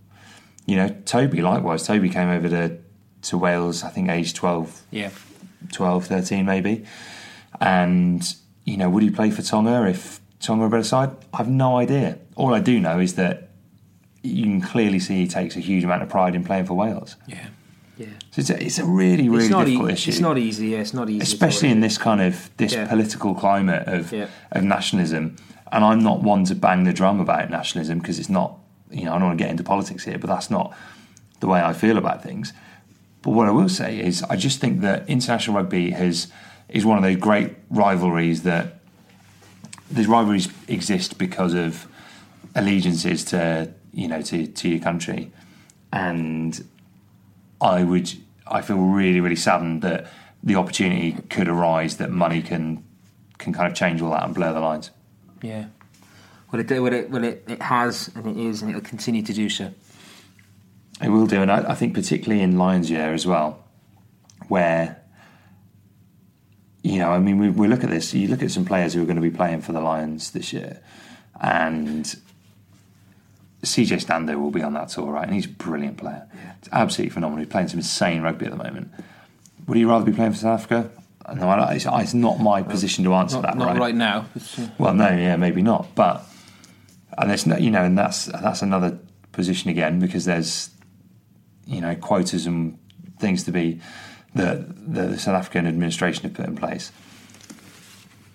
You 0.66 0.76
know, 0.76 0.88
Toby 1.04 1.40
likewise. 1.40 1.86
Toby 1.86 2.10
came 2.10 2.28
over 2.28 2.48
to 2.48 2.78
to 3.22 3.38
Wales, 3.38 3.82
I 3.82 3.88
think, 3.90 4.08
age 4.08 4.34
12, 4.34 4.82
yeah, 4.90 5.10
12, 5.72 6.06
13 6.06 6.46
maybe. 6.46 6.84
And, 7.60 8.22
you 8.64 8.76
know, 8.76 8.88
would 8.88 9.02
he 9.02 9.10
play 9.10 9.30
for 9.30 9.42
Tonga 9.42 9.88
if 9.88 10.20
Tonga 10.40 10.60
were 10.60 10.66
a 10.66 10.70
better 10.70 10.84
side? 10.84 11.10
I've 11.32 11.48
no 11.48 11.78
idea. 11.78 12.18
All 12.36 12.54
I 12.54 12.60
do 12.60 12.78
know 12.78 13.00
is 13.00 13.14
that 13.16 13.50
you 14.22 14.44
can 14.44 14.60
clearly 14.60 15.00
see 15.00 15.16
he 15.16 15.26
takes 15.26 15.56
a 15.56 15.60
huge 15.60 15.84
amount 15.84 16.02
of 16.02 16.08
pride 16.08 16.34
in 16.34 16.44
playing 16.44 16.66
for 16.66 16.74
Wales. 16.74 17.16
yeah, 17.26 17.48
yeah. 17.98 18.06
So 18.30 18.40
it's 18.40 18.50
a, 18.50 18.64
it's 18.64 18.78
a 18.78 18.84
really, 18.84 19.28
really 19.28 19.44
it's 19.44 19.50
not 19.50 19.66
difficult 19.66 19.90
e- 19.90 19.92
issue. 19.94 20.10
It's 20.10 20.20
not 20.20 20.38
easy. 20.38 20.68
Yeah, 20.68 20.78
it's 20.78 20.94
not 20.94 21.08
easy. 21.10 21.20
Especially 21.22 21.70
in 21.70 21.80
this 21.80 21.98
kind 21.98 22.20
of 22.20 22.50
this 22.56 22.72
Yeah. 22.72 22.86
political 22.86 23.34
climate 23.34 23.86
of 23.88 24.12
Yeah. 24.12 24.28
of 24.52 24.62
nationalism, 24.64 25.36
and 25.72 25.84
I'm 25.84 26.02
not 26.02 26.22
one 26.22 26.44
to 26.44 26.54
bang 26.54 26.84
the 26.84 26.92
drum 26.92 27.20
about 27.20 27.50
nationalism 27.50 27.98
because 27.98 28.18
it's 28.18 28.30
not, 28.30 28.58
you 28.90 29.04
know, 29.04 29.12
I 29.14 29.18
don't 29.18 29.26
want 29.28 29.38
to 29.38 29.44
get 29.44 29.50
into 29.50 29.64
politics 29.64 30.04
here, 30.04 30.18
but 30.18 30.28
that's 30.28 30.50
not 30.50 30.74
the 31.40 31.46
way 31.46 31.60
I 31.60 31.72
feel 31.72 31.98
about 31.98 32.22
things. 32.22 32.52
But 33.22 33.30
what 33.32 33.46
I 33.48 33.50
will 33.50 33.68
say 33.68 33.98
is, 33.98 34.22
I 34.30 34.36
just 34.36 34.60
think 34.60 34.80
that 34.82 35.08
international 35.08 35.56
rugby 35.56 35.90
has 35.90 36.28
is 36.68 36.84
one 36.84 36.96
of 36.98 37.02
those 37.02 37.16
great 37.16 37.50
rivalries 37.70 38.42
that 38.42 38.74
these 39.90 40.06
rivalries 40.06 40.48
exist 40.68 41.18
because 41.18 41.54
of 41.54 41.86
allegiances 42.54 43.24
to 43.24 43.70
you 43.92 44.06
know 44.08 44.22
to, 44.22 44.46
to 44.46 44.68
your 44.68 44.78
country, 44.80 45.30
and 45.92 46.64
I 47.60 47.84
would 47.84 48.12
I 48.46 48.62
feel 48.62 48.78
really 48.78 49.20
really 49.20 49.36
saddened 49.36 49.82
that 49.82 50.10
the 50.42 50.56
opportunity 50.56 51.12
could 51.28 51.48
arise 51.48 51.96
that 51.96 52.10
money 52.10 52.42
can 52.42 52.84
can 53.38 53.52
kind 53.52 53.70
of 53.70 53.76
change 53.76 54.02
all 54.02 54.10
that 54.10 54.24
and 54.24 54.34
blur 54.34 54.52
the 54.52 54.60
lines. 54.60 54.90
Yeah. 55.42 55.66
Well, 56.50 56.60
it, 56.60 56.70
well, 56.70 56.92
it, 56.92 57.10
well 57.10 57.24
it, 57.24 57.44
it 57.46 57.62
has, 57.62 58.10
and 58.14 58.26
it 58.26 58.36
is, 58.36 58.62
and 58.62 58.70
it'll 58.70 58.80
continue 58.80 59.22
to 59.22 59.32
do 59.32 59.48
so. 59.48 59.72
It 61.02 61.10
will 61.10 61.26
do, 61.26 61.42
and 61.42 61.52
I, 61.52 61.72
I 61.72 61.74
think 61.74 61.94
particularly 61.94 62.42
in 62.42 62.56
Lions 62.58 62.90
Year 62.90 63.12
as 63.12 63.26
well, 63.26 63.62
where 64.48 65.00
you 66.82 66.98
know, 66.98 67.10
I 67.10 67.18
mean, 67.18 67.38
we, 67.38 67.50
we 67.50 67.68
look 67.68 67.84
at 67.84 67.90
this. 67.90 68.14
You 68.14 68.28
look 68.28 68.42
at 68.42 68.50
some 68.50 68.64
players 68.64 68.94
who 68.94 69.02
are 69.02 69.04
going 69.04 69.16
to 69.16 69.22
be 69.22 69.30
playing 69.30 69.60
for 69.60 69.72
the 69.72 69.80
Lions 69.80 70.30
this 70.30 70.52
year, 70.52 70.80
and 71.40 72.16
CJ 73.62 74.00
Stander 74.02 74.38
will 74.38 74.50
be 74.50 74.62
on 74.62 74.74
that 74.74 74.88
tour, 74.90 75.10
right? 75.12 75.24
And 75.24 75.34
he's 75.34 75.46
a 75.46 75.50
brilliant 75.50 75.96
player. 75.98 76.26
It's 76.60 76.68
absolutely 76.72 77.10
phenomenal. 77.10 77.44
He's 77.44 77.50
playing 77.50 77.68
some 77.68 77.78
insane 77.80 78.22
rugby 78.22 78.46
at 78.46 78.52
the 78.52 78.56
moment. 78.56 78.92
Would 79.66 79.78
you 79.78 79.88
rather 79.88 80.04
be 80.04 80.12
playing 80.12 80.32
for 80.32 80.38
South 80.38 80.60
Africa? 80.60 80.90
No, 81.34 81.48
I- 81.48 81.74
it's, 81.74 81.86
it's 81.86 82.14
not 82.14 82.40
my 82.40 82.62
position 82.62 83.04
to 83.04 83.14
answer 83.14 83.36
Not, 83.36 83.42
that. 83.42 83.56
not 83.58 83.66
right? 83.68 83.78
right, 83.78 83.94
now. 83.94 84.26
Uh, 84.58 84.68
Well, 84.78 84.94
no, 84.94 85.08
yeah, 85.10 85.36
maybe 85.36 85.60
not. 85.60 85.94
But 85.94 86.24
and 87.18 87.28
there's 87.30 87.46
no, 87.46 87.56
you 87.56 87.70
know, 87.70 87.84
and 87.84 87.98
that's 87.98 88.26
that's 88.26 88.62
another 88.62 88.98
position 89.32 89.68
again 89.70 89.98
because 90.00 90.24
there's 90.24 90.70
you 91.66 91.80
know 91.80 91.94
quotas 91.96 92.46
and 92.46 92.78
things 93.18 93.42
to 93.44 93.52
be 93.52 93.80
that 94.34 94.92
the 94.94 95.18
South 95.18 95.34
African 95.34 95.66
administration 95.66 96.22
have 96.22 96.34
put 96.34 96.46
in 96.46 96.56
place. 96.56 96.92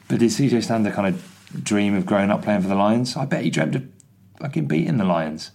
But 0.07 0.19
did 0.19 0.29
CJ 0.29 0.63
Stander 0.63 0.91
kind 0.91 1.07
of 1.15 1.63
dream 1.63 1.95
of 1.95 2.05
growing 2.05 2.29
up 2.29 2.43
playing 2.43 2.61
for 2.61 2.67
the 2.67 2.75
Lions? 2.75 3.15
I 3.15 3.25
bet 3.25 3.43
he 3.43 3.49
dreamt 3.49 3.75
of 3.75 3.92
fucking 4.39 4.65
beating 4.65 4.97
the 4.97 5.05
Lions. 5.05 5.51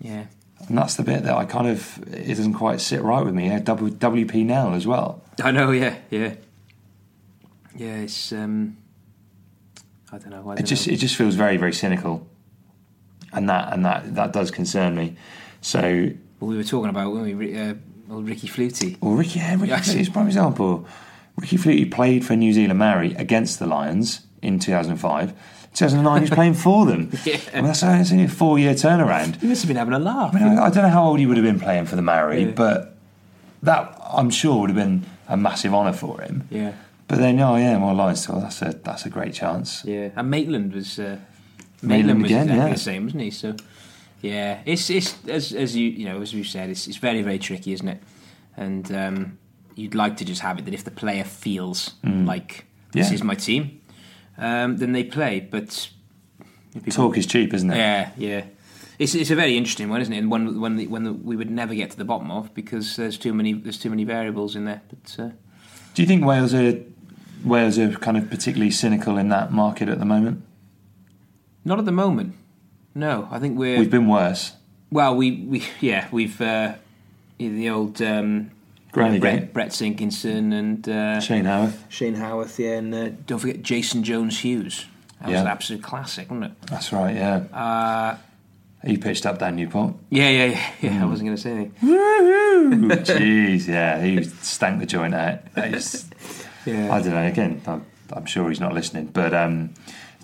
yeah. 0.00 0.26
And 0.68 0.76
that's 0.76 0.94
the 0.96 1.02
bit 1.02 1.22
that 1.22 1.34
I 1.34 1.46
kind 1.46 1.66
of 1.66 1.98
it 2.12 2.28
doesn't 2.36 2.52
quite 2.52 2.82
sit 2.82 3.00
right 3.02 3.24
with 3.24 3.34
me. 3.34 3.46
Yeah, 3.48 3.60
W- 3.60 3.92
WP 3.94 4.44
Nel 4.44 4.74
as 4.74 4.86
well. 4.86 5.22
I 5.42 5.50
know. 5.52 5.70
Yeah. 5.70 5.96
Yeah. 6.10 6.34
Yeah, 7.74 7.96
it's. 7.96 8.30
Um, 8.32 8.76
I 10.12 10.18
don't 10.18 10.30
know. 10.30 10.48
I 10.50 10.52
It 10.52 10.56
don't 10.58 10.66
just 10.66 10.86
know. 10.86 10.92
it 10.92 10.96
just 10.98 11.16
feels 11.16 11.34
very 11.34 11.56
very 11.56 11.72
cynical, 11.72 12.26
and 13.32 13.48
that 13.48 13.72
and 13.72 13.84
that 13.86 14.14
that 14.16 14.32
does 14.34 14.50
concern 14.50 14.94
me. 14.96 15.16
So, 15.62 16.10
Well, 16.40 16.50
we 16.50 16.56
were 16.58 16.64
talking 16.64 16.90
about 16.90 17.12
when 17.14 17.38
we 17.38 17.58
uh, 17.58 17.74
old 18.10 18.28
Riki 18.28 18.46
Flutey. 18.48 18.98
well, 19.00 19.14
Ricky, 19.14 19.38
yeah, 19.38 19.56
Ricky 19.58 19.98
is 20.00 20.08
prime 20.10 20.26
example. 20.26 20.86
Riki 21.36 21.56
Flutey 21.56 21.90
played 21.90 22.24
for 22.26 22.36
New 22.36 22.52
Zealand 22.52 22.78
Maori 22.78 23.14
against 23.14 23.58
the 23.60 23.66
Lions 23.66 24.26
in 24.42 24.58
2005. 24.58 25.32
2009, 25.74 26.20
he's 26.22 26.30
playing 26.30 26.54
for 26.54 26.84
them. 26.86 27.10
Yeah. 27.24 27.38
I 27.52 27.56
mean, 27.56 27.64
that's, 27.66 27.80
that's 27.80 28.12
only 28.12 28.24
a 28.24 28.28
four 28.28 28.58
year 28.58 28.74
turnaround. 28.74 29.40
He 29.40 29.46
must 29.46 29.62
have 29.62 29.68
been 29.68 29.76
having 29.76 29.94
a 29.94 29.98
laugh. 29.98 30.34
I, 30.34 30.38
mean, 30.40 30.58
I 30.58 30.66
I 30.66 30.70
don't 30.70 30.82
know 30.82 30.88
how 30.90 31.04
old 31.06 31.18
he 31.20 31.26
would 31.26 31.36
have 31.36 31.46
been 31.46 31.60
playing 31.60 31.86
for 31.86 31.96
the 31.96 32.02
Maori, 32.02 32.44
Yeah. 32.44 32.50
but 32.56 32.96
that 33.62 33.96
I'm 34.12 34.30
sure 34.30 34.60
would 34.60 34.70
have 34.70 34.76
been 34.76 35.04
a 35.28 35.36
massive 35.36 35.72
honour 35.74 35.92
for 35.92 36.20
him. 36.20 36.46
Yeah, 36.50 36.72
But 37.08 37.18
then, 37.18 37.38
oh 37.40 37.56
yeah, 37.56 37.76
well, 37.78 37.94
Lions 37.94 38.22
still 38.22 38.40
that's 38.40 38.62
a 38.62 38.72
that's 38.84 39.06
a 39.06 39.10
great 39.10 39.32
chance. 39.34 39.82
yeah. 39.84 40.10
And 40.16 40.30
Maitland 40.30 40.72
was. 40.74 40.98
Uh, 40.98 41.18
Maitland 41.82 42.20
was 42.22 42.30
again, 42.30 42.42
exactly 42.42 42.66
yeah. 42.66 42.72
the 42.74 42.78
same, 42.80 43.04
wasn't 43.04 43.22
he? 43.22 43.30
So, 43.30 43.54
yeah, 44.20 44.60
it's 44.66 44.90
it's 44.90 45.14
as 45.28 45.52
as 45.52 45.74
you 45.76 45.88
you 45.88 46.04
know 46.04 46.20
as 46.20 46.32
you 46.34 46.44
said, 46.44 46.68
it's 46.68 46.86
it's 46.88 46.98
very 46.98 47.22
very 47.22 47.38
tricky, 47.38 47.72
isn't 47.72 47.88
it? 47.88 48.02
And 48.56 48.92
um, 48.92 49.38
you'd 49.76 49.94
like 49.94 50.16
to 50.18 50.24
just 50.26 50.42
have 50.42 50.58
it 50.58 50.64
that 50.66 50.74
if 50.74 50.84
the 50.84 50.90
player 50.90 51.24
feels 51.24 51.94
like 52.04 52.66
this 52.92 53.06
Mm. 53.06 53.10
Yeah. 53.10 53.14
is 53.14 53.22
my 53.24 53.34
team, 53.34 53.79
um, 54.40 54.76
then 54.78 54.92
they 54.92 55.04
play. 55.04 55.40
But 55.40 55.88
people- 56.74 56.92
Talk 56.92 57.18
is 57.18 57.26
cheap, 57.26 57.54
isn't 57.54 57.70
it? 57.70 57.76
Yeah, 57.76 58.10
yeah. 58.16 58.44
It's, 58.98 59.14
it's 59.14 59.30
a 59.30 59.34
very 59.34 59.56
interesting 59.56 59.88
one, 59.88 60.02
isn't 60.02 60.12
it? 60.12 60.18
And 60.18 60.30
one 60.30 60.60
one 60.60 60.76
the, 60.76 60.86
one 60.86 61.04
that 61.04 61.24
we 61.24 61.34
would 61.36 61.50
never 61.50 61.74
get 61.74 61.90
to 61.92 61.96
the 61.96 62.04
bottom 62.04 62.30
of 62.30 62.52
because 62.54 62.96
there's 62.96 63.16
too 63.16 63.32
many 63.32 63.52
there's 63.54 63.78
too 63.78 63.88
many 63.90 64.04
variables 64.04 64.54
in 64.56 64.64
there. 64.66 64.82
But 64.90 65.16
uh, 65.24 65.30
Do 65.94 66.02
you 66.02 66.06
think 66.08 66.24
Wales 66.24 66.52
are 66.52 66.74
Wales 67.44 67.78
are 67.78 67.92
kind 67.92 68.18
of 68.18 68.28
particularly 68.28 68.70
cynical 68.70 69.16
in 69.16 69.28
that 69.30 69.52
market 69.52 69.88
at 69.88 69.98
the 69.98 70.04
moment? 70.04 70.42
not 71.64 71.78
at 71.78 71.84
the 71.84 71.92
moment. 71.92 72.34
No, 72.94 73.28
I 73.30 73.38
think 73.38 73.58
we're 73.58 73.78
We've 73.78 73.90
been 73.90 74.08
worse. 74.08 74.52
well. 74.90 75.14
We, 75.16 75.30
we 75.46 75.64
yeah 75.80 76.08
we've 76.12 76.38
uh, 76.40 76.74
the 77.38 77.70
old 77.70 78.02
um, 78.02 78.50
Granny 78.92 79.18
Brett, 79.20 79.40
Gate. 79.40 79.52
Brett 79.52 79.68
Sinkinson 79.72 80.52
and 80.52 80.88
uh, 80.88 81.20
Shane 81.20 81.44
Howarth. 81.44 81.84
Shane 81.88 82.14
Howarth, 82.14 82.58
yeah, 82.58 82.72
and 82.78 82.94
uh, 82.94 83.08
don't 83.26 83.38
forget 83.38 83.62
Jason 83.62 84.02
Jones 84.02 84.38
Hughes. 84.40 84.86
That 85.20 85.30
was 85.30 85.40
an 85.40 85.46
absolute 85.46 85.82
classic, 85.82 86.30
wasn't 86.30 86.52
it? 86.52 86.62
That's 86.66 86.92
right. 86.92 87.14
Yeah. 87.14 87.36
Uh, 87.52 88.16
he 88.86 88.96
pitched 88.96 89.26
up 89.26 89.38
down 89.38 89.56
Newport. 89.56 89.94
yeah, 90.08 90.30
yeah, 90.30 90.44
yeah. 90.46 90.72
yeah. 90.80 91.02
I 91.02 91.06
wasn't 91.06 91.26
going 91.28 91.36
to 91.36 91.42
say 91.42 91.50
anything. 91.50 91.74
Jeez, 93.04 93.68
yeah, 93.68 94.00
he 94.02 94.24
stank 94.24 94.80
the 94.80 94.86
joint 94.86 95.14
out. 95.14 95.40
It's- 95.56 96.08
Yeah. 96.64 96.92
I 96.94 97.00
don't 97.02 97.10
know. 97.12 97.26
Again, 97.26 97.60
I'm, 97.66 97.84
I'm 98.12 98.26
sure 98.26 98.48
he's 98.48 98.60
not 98.60 98.72
listening, 98.74 99.06
but 99.06 99.32
um, 99.34 99.74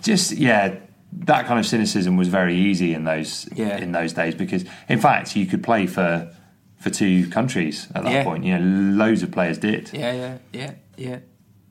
just 0.03 0.33
yeah, 0.33 0.77
that 1.13 1.47
kind 1.47 1.59
of 1.61 1.67
cynicism 1.67 2.17
was 2.17 2.29
very 2.29 2.55
easy 2.57 2.95
in 2.95 3.05
those 3.05 3.49
Yeah. 3.55 3.77
in 3.79 3.93
those 3.93 4.13
days 4.13 4.35
because, 4.35 4.65
in 4.89 4.99
fact, 5.01 5.37
you 5.37 5.47
could 5.47 5.63
play 5.63 5.87
for 5.87 6.31
for 6.79 6.91
two 6.91 7.29
countries 7.31 7.89
at 7.95 8.05
that 8.05 8.13
Yeah. 8.13 8.25
point. 8.25 8.45
You 8.45 8.59
know, 8.59 9.05
loads 9.05 9.23
of 9.23 9.31
players 9.33 9.59
did. 9.59 9.91
Yeah, 9.93 10.13
yeah, 10.13 10.39
yeah, 10.53 10.71
yeah, 10.97 11.19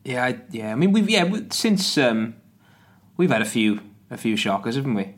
yeah. 0.04 0.24
I, 0.26 0.40
yeah. 0.52 0.72
I 0.72 0.76
mean, 0.76 0.92
we've 0.92 1.10
yeah 1.10 1.30
since 1.52 1.98
um, 1.98 2.36
we've 3.18 3.30
had 3.32 3.42
a 3.42 3.46
few 3.46 3.80
a 4.10 4.18
few 4.18 4.36
shockers, 4.36 4.76
haven't 4.76 4.94
we? 4.96 5.16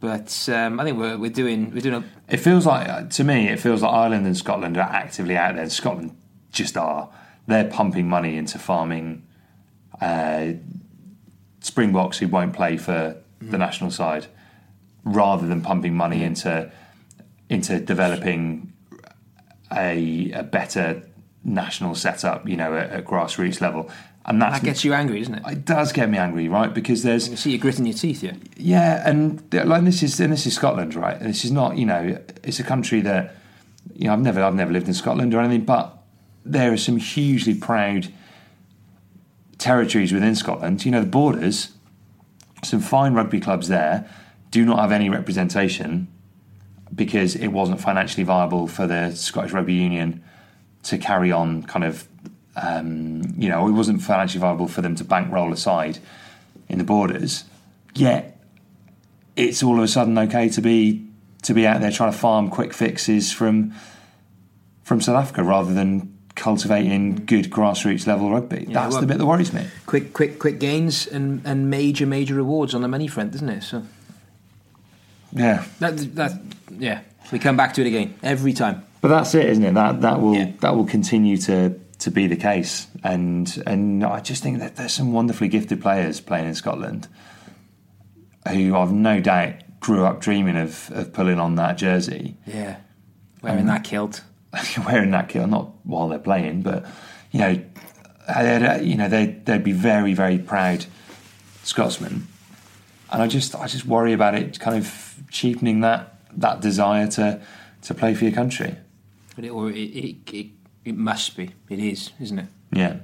But 0.00 0.48
um, 0.52 0.80
I 0.80 0.84
think 0.84 0.98
we're 0.98 1.18
we're 1.18 1.30
doing 1.30 1.72
we're 1.74 1.80
doing 1.80 2.02
a 2.02 2.32
It 2.32 2.38
feels 2.38 2.64
like 2.66 3.10
to 3.10 3.24
me, 3.24 3.48
it 3.48 3.60
feels 3.60 3.82
like 3.82 3.92
Ireland 3.92 4.26
and 4.26 4.36
Scotland 4.36 4.76
are 4.76 4.80
actively 4.80 5.36
out 5.36 5.56
there. 5.56 5.68
Scotland 5.70 6.16
just 6.52 6.76
are. 6.76 7.08
They're 7.46 7.68
pumping 7.68 8.08
money 8.08 8.36
into 8.36 8.58
farming 8.58 9.22
uh, 10.00 10.52
Springboks 11.60 12.18
who 12.18 12.28
won't 12.28 12.52
play 12.54 12.76
for 12.76 13.16
the 13.42 13.58
national 13.58 13.90
side, 13.90 14.26
rather 15.04 15.46
than 15.46 15.60
pumping 15.60 15.94
money 15.94 16.22
into 16.24 16.70
into 17.48 17.78
developing 17.80 18.72
a, 19.72 20.32
a 20.32 20.42
better 20.42 21.02
national 21.44 21.94
setup. 21.94 22.48
You 22.48 22.56
know, 22.56 22.76
at, 22.76 22.90
at 22.90 23.04
grassroots 23.04 23.60
level, 23.60 23.90
and 24.26 24.40
that's 24.40 24.60
that 24.60 24.64
gets 24.64 24.84
you 24.84 24.92
angry, 24.92 25.18
doesn't 25.18 25.34
it? 25.34 25.42
it 25.46 25.64
does 25.64 25.92
get 25.92 26.10
me 26.10 26.18
angry, 26.18 26.48
right? 26.48 26.72
Because 26.72 27.02
there's 27.02 27.28
You 27.28 27.36
see 27.36 27.52
you 27.52 27.58
gritting 27.58 27.86
your 27.86 27.94
teeth, 27.94 28.22
yeah. 28.22 28.34
yeah, 28.56 29.08
and 29.08 29.42
like 29.52 29.84
this 29.84 30.02
is 30.02 30.20
and 30.20 30.32
this 30.32 30.46
is 30.46 30.54
Scotland, 30.54 30.94
right? 30.94 31.16
And 31.16 31.28
this 31.28 31.44
is 31.44 31.50
not, 31.50 31.78
you 31.78 31.86
know, 31.86 32.18
it's 32.42 32.60
a 32.60 32.64
country 32.64 33.00
that 33.00 33.36
you 33.94 34.06
know 34.06 34.12
I've 34.12 34.20
never 34.20 34.42
I've 34.42 34.54
never 34.54 34.72
lived 34.72 34.88
in 34.88 34.94
Scotland 34.94 35.34
or 35.34 35.40
anything, 35.40 35.64
but 35.64 35.96
there 36.44 36.72
are 36.72 36.76
some 36.76 36.98
hugely 36.98 37.54
proud 37.54 38.12
territories 39.58 40.12
within 40.12 40.34
Scotland. 40.34 40.84
You 40.84 40.90
know, 40.90 41.00
the 41.00 41.06
borders, 41.06 41.72
some 42.62 42.80
fine 42.80 43.14
rugby 43.14 43.40
clubs 43.40 43.68
there 43.68 44.08
do 44.50 44.64
not 44.64 44.78
have 44.80 44.92
any 44.92 45.08
representation 45.08 46.08
because 46.94 47.36
it 47.36 47.48
wasn't 47.48 47.80
financially 47.80 48.24
viable 48.24 48.66
for 48.66 48.86
the 48.86 49.12
Scottish 49.12 49.52
Rugby 49.52 49.74
Union 49.74 50.22
to 50.84 50.98
carry 50.98 51.30
on 51.30 51.62
kind 51.62 51.84
of 51.84 52.08
um, 52.56 53.22
you 53.36 53.48
know, 53.48 53.68
it 53.68 53.72
wasn't 53.72 54.02
financially 54.02 54.40
viable 54.40 54.68
for 54.68 54.82
them 54.82 54.94
to 54.96 55.04
bankroll 55.04 55.52
aside 55.52 55.98
in 56.68 56.78
the 56.78 56.84
borders. 56.84 57.44
Yet 57.94 58.38
it's 59.36 59.62
all 59.62 59.78
of 59.78 59.84
a 59.84 59.88
sudden 59.88 60.18
okay 60.18 60.48
to 60.50 60.60
be 60.60 61.06
to 61.42 61.54
be 61.54 61.66
out 61.66 61.80
there 61.80 61.90
trying 61.90 62.12
to 62.12 62.18
farm 62.18 62.50
quick 62.50 62.72
fixes 62.74 63.32
from 63.32 63.72
from 64.82 65.00
South 65.00 65.16
Africa 65.16 65.42
rather 65.42 65.72
than 65.72 66.16
cultivating 66.34 67.16
good 67.26 67.50
grassroots 67.50 68.06
level 68.06 68.30
rugby. 68.30 68.66
That's 68.68 68.92
well- 68.92 69.00
the 69.00 69.06
bit 69.06 69.18
that 69.18 69.26
worries 69.26 69.52
me. 69.52 69.66
Quick, 69.86 70.12
quick, 70.12 70.38
quick 70.38 70.58
gains 70.58 71.06
and, 71.06 71.42
and 71.44 71.68
major, 71.68 72.06
major 72.06 72.34
rewards 72.34 72.74
on 72.74 72.82
the 72.82 72.88
money 72.88 73.06
front, 73.06 73.34
isn't 73.34 73.48
it? 73.48 73.62
So 73.62 73.82
Yeah. 75.32 75.64
that 75.78 75.96
that 76.16 76.32
yeah, 76.78 77.00
we 77.32 77.38
come 77.38 77.56
back 77.56 77.74
to 77.74 77.80
it 77.82 77.86
again 77.86 78.14
every 78.22 78.52
time. 78.52 78.84
But 79.00 79.08
that's 79.08 79.34
it, 79.34 79.46
isn't 79.46 79.64
it? 79.64 79.74
That 79.74 80.00
that 80.02 80.20
will 80.20 80.34
Yeah. 80.34 80.52
that 80.60 80.76
will 80.76 80.86
continue 80.86 81.36
to 81.38 81.78
to 82.00 82.10
be 82.10 82.26
the 82.26 82.36
case, 82.36 82.86
and 83.04 83.62
and 83.66 84.04
I 84.04 84.20
just 84.20 84.42
think 84.42 84.58
that 84.60 84.76
there's 84.76 84.92
some 84.92 85.12
wonderfully 85.12 85.48
gifted 85.48 85.80
players 85.82 86.20
playing 86.20 86.48
in 86.48 86.54
Scotland 86.54 87.08
who 88.48 88.74
I've 88.74 88.92
no 88.92 89.20
doubt 89.20 89.54
grew 89.80 90.04
up 90.04 90.20
dreaming 90.20 90.56
of 90.56 90.90
of 90.94 91.12
pulling 91.12 91.38
on 91.38 91.56
that 91.56 91.76
jersey, 91.78 92.36
Yeah, 92.46 92.76
wearing 93.42 93.66
that 93.66 93.84
kilt. 93.84 94.22
wearing 94.86 95.10
that 95.12 95.28
kit, 95.28 95.46
not 95.48 95.70
while 95.84 96.08
they're 96.08 96.18
playing, 96.18 96.62
but 96.62 96.84
you 97.30 97.38
know, 97.40 97.60
uh, 98.26 98.42
they'd, 98.42 98.66
uh, 98.66 98.78
you 98.82 98.96
know 98.96 99.08
they 99.08 99.26
they'd 99.44 99.62
be 99.64 99.72
very 99.72 100.12
very 100.14 100.38
proud 100.38 100.86
Scotsmen, 101.64 102.26
and 103.12 103.22
I 103.22 103.26
just 103.28 103.54
I 103.54 103.66
just 103.66 103.84
worry 103.84 104.12
about 104.12 104.34
it 104.34 104.58
kind 104.58 104.76
of 104.76 105.09
cheapening 105.30 105.80
that 105.80 106.16
that 106.36 106.60
desire 106.60 107.06
to 107.08 107.40
to 107.82 107.94
play 107.94 108.14
for 108.14 108.24
your 108.24 108.32
country. 108.34 108.76
But 109.36 109.44
it, 109.44 109.50
or 109.50 109.70
it, 109.70 109.74
it, 109.78 110.16
it, 110.32 110.46
it 110.84 110.96
must 110.96 111.36
be. 111.36 111.50
It 111.68 111.78
is, 111.78 112.10
isn't 112.20 112.38
it? 112.38 112.46
Yeah. 112.72 112.96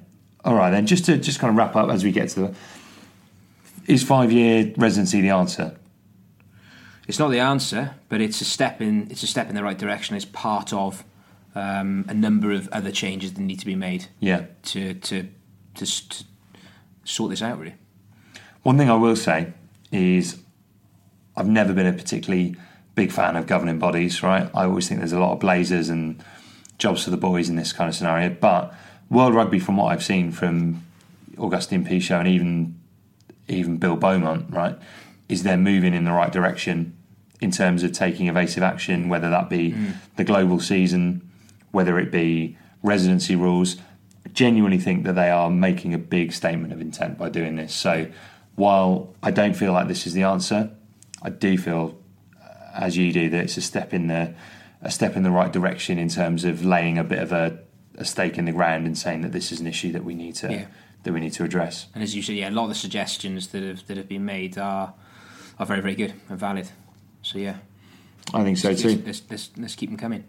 All 0.44 0.54
right 0.54 0.70
then. 0.70 0.86
Just 0.86 1.06
to 1.06 1.16
just 1.16 1.38
kind 1.38 1.50
of 1.50 1.56
wrap 1.56 1.74
up 1.76 1.88
as 1.90 2.04
we 2.04 2.12
get 2.12 2.28
to 2.30 2.40
the 2.40 2.54
is 3.86 4.02
five 4.02 4.32
year 4.32 4.72
residency 4.76 5.20
the 5.20 5.30
answer? 5.30 5.76
It's 7.08 7.18
not 7.20 7.28
the 7.30 7.38
answer, 7.40 7.94
but 8.08 8.20
it's 8.20 8.40
a 8.40 8.44
step 8.44 8.80
in. 8.80 9.08
It's 9.10 9.22
a 9.22 9.26
step 9.28 9.48
in 9.48 9.54
the 9.54 9.62
right 9.62 9.78
direction. 9.78 10.16
It's 10.16 10.24
part 10.24 10.72
of 10.72 11.04
um, 11.54 12.04
a 12.08 12.14
number 12.14 12.52
of 12.52 12.68
other 12.72 12.90
changes 12.90 13.32
that 13.34 13.40
need 13.40 13.60
to 13.60 13.66
be 13.66 13.76
made 13.76 14.06
Yeah. 14.20 14.46
to 14.64 14.94
to 14.94 15.28
to, 15.76 15.86
to 15.86 16.24
sort 17.04 17.30
this 17.30 17.42
out. 17.42 17.58
Really, 17.58 17.74
One 18.62 18.76
thing 18.76 18.90
I 18.90 18.96
will 18.96 19.16
say 19.16 19.52
is 19.92 20.36
I've 21.36 21.48
never 21.48 21.72
been 21.72 21.86
a 21.86 21.92
particularly 21.92 22.56
big 22.94 23.12
fan 23.12 23.36
of 23.36 23.46
governing 23.46 23.78
bodies. 23.78 24.22
Right. 24.22 24.50
I 24.54 24.64
always 24.64 24.88
think 24.88 25.00
there's 25.00 25.12
a 25.12 25.20
lot 25.20 25.32
of 25.32 25.40
blazers 25.40 25.88
and 25.88 26.22
jobs 26.78 27.04
for 27.04 27.10
the 27.10 27.16
boys 27.16 27.48
in 27.48 27.56
this 27.56 27.72
kind 27.72 27.88
of 27.88 27.94
scenario. 27.94 28.30
But 28.30 28.74
World 29.10 29.34
Rugby, 29.34 29.58
from 29.58 29.76
what 29.76 29.86
I've 29.92 30.04
seen 30.04 30.32
from 30.32 30.84
Augustine 31.38 31.84
Pichot 31.84 32.20
and 32.20 32.28
even 32.28 32.80
even 33.48 33.76
Bill 33.76 33.96
Beaumont, 33.96 34.46
right, 34.50 34.76
is 35.28 35.42
they're 35.42 35.56
moving 35.56 35.94
in 35.94 36.04
the 36.04 36.12
right 36.12 36.32
direction 36.32 36.96
in 37.40 37.50
terms 37.50 37.82
of 37.82 37.92
taking 37.92 38.28
evasive 38.28 38.62
action, 38.62 39.08
whether 39.08 39.30
that 39.30 39.48
be 39.48 39.72
mm. 39.72 39.94
the 40.16 40.24
global 40.24 40.58
season, 40.58 41.30
whether 41.70 41.98
it 41.98 42.10
be 42.10 42.56
residency 42.82 43.36
rules. 43.36 43.76
I 44.24 44.30
genuinely 44.30 44.78
think 44.78 45.04
that 45.04 45.14
they 45.14 45.30
are 45.30 45.50
making 45.50 45.94
a 45.94 45.98
big 45.98 46.32
statement 46.32 46.72
of 46.72 46.80
intent 46.80 47.18
by 47.18 47.28
doing 47.28 47.56
this. 47.56 47.74
So 47.74 48.08
while 48.56 49.14
I 49.22 49.30
don't 49.30 49.54
feel 49.54 49.72
like 49.72 49.86
this 49.86 50.06
is 50.06 50.14
the 50.14 50.22
answer, 50.22 50.70
I 51.26 51.30
do 51.30 51.58
feel, 51.58 51.98
uh, 52.40 52.46
as 52.74 52.96
you 52.96 53.12
do, 53.12 53.28
that 53.30 53.44
it's 53.44 53.56
a 53.56 53.60
step 53.60 53.92
in 53.92 54.06
the 54.06 54.34
a 54.82 54.90
step 54.90 55.16
in 55.16 55.22
the 55.24 55.30
right 55.30 55.52
direction 55.52 55.98
in 55.98 56.08
terms 56.08 56.44
of 56.44 56.64
laying 56.64 56.98
a 56.98 57.02
bit 57.04 57.18
of 57.18 57.32
a, 57.32 57.58
a 57.96 58.04
stake 58.04 58.38
in 58.38 58.44
the 58.44 58.52
ground 58.52 58.86
and 58.86 58.96
saying 58.96 59.22
that 59.22 59.32
this 59.32 59.50
is 59.50 59.58
an 59.60 59.66
issue 59.66 59.90
that 59.92 60.04
we 60.04 60.14
need 60.14 60.34
to 60.36 60.52
Yeah. 60.52 60.66
that 61.02 61.12
we 61.12 61.20
need 61.20 61.32
to 61.32 61.44
address. 61.44 61.86
and 61.94 62.02
as 62.04 62.14
you 62.14 62.22
said, 62.22 62.36
yeah, 62.36 62.48
a 62.48 62.52
lot 62.52 62.64
of 62.64 62.68
the 62.68 62.74
suggestions 62.76 63.48
that 63.48 63.62
have 63.62 63.86
that 63.88 63.96
have 63.96 64.08
been 64.08 64.24
made 64.24 64.56
are 64.58 64.94
are 65.58 65.66
very 65.66 65.80
very 65.80 65.94
good 65.96 66.12
and 66.28 66.38
valid. 66.38 66.68
So 67.22 67.38
yeah, 67.38 67.56
I 68.34 68.44
think 68.44 68.58
so 68.58 68.72
too. 68.74 69.02
let's, 69.04 69.22
let's, 69.30 69.50
let's 69.56 69.74
keep 69.74 69.88
them 69.90 69.98
coming. 69.98 70.22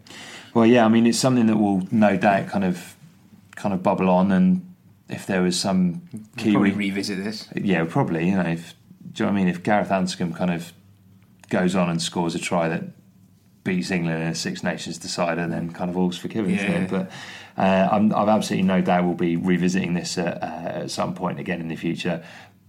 Well, 0.56 0.66
yeah, 0.66 0.86
I 0.86 0.88
mean, 0.90 1.06
it's 1.06 1.20
something 1.20 1.46
that 1.48 1.58
will 1.58 1.84
no 1.92 2.18
doubt 2.18 2.48
kind 2.48 2.64
of 2.64 2.96
kind 3.56 3.74
of 3.76 3.84
bubble 3.84 4.10
on, 4.10 4.32
and 4.32 4.74
if 5.10 5.26
there 5.28 5.42
was 5.44 5.60
some 5.60 6.02
Probably 6.38 6.52
Kiwi, 6.52 6.72
revisit 6.72 7.24
this. 7.24 7.48
yeah, 7.56 7.84
probably. 7.84 8.30
You 8.30 8.36
know, 8.38 8.50
if 8.50 8.74
do 9.12 9.24
you 9.24 9.26
know 9.28 9.34
what 9.34 9.40
I 9.40 9.44
mean? 9.44 9.48
If 9.50 9.62
Gareth 9.62 9.90
Anscombe 9.90 10.36
kind 10.36 10.52
of 10.52 10.72
goes 11.50 11.76
on 11.76 11.90
and 11.90 12.02
scores 12.02 12.36
a 12.36 12.40
try 12.40 12.68
that 12.70 12.84
beats 13.64 13.92
England 13.92 14.22
in 14.22 14.28
a 14.30 14.36
Six 14.36 14.64
Nations 14.64 14.98
decider, 14.98 15.48
then 15.48 15.72
kind 15.72 15.90
of 15.90 15.98
all's 15.98 16.18
forgiven. 16.18 16.52
Yeah. 16.52 16.88
But 16.88 17.12
uh, 17.58 17.90
I'm, 17.92 18.14
I've 18.14 18.30
absolutely 18.30 18.68
no 18.68 18.82
doubt 18.82 19.04
we'll 19.04 19.14
be 19.14 19.36
revisiting 19.36 19.94
this 19.94 20.18
at, 20.18 20.42
uh, 20.42 20.82
at 20.84 20.92
some 20.92 21.14
point 21.14 21.40
again 21.40 21.60
in 21.60 21.68
the 21.68 21.76
future. 21.76 22.24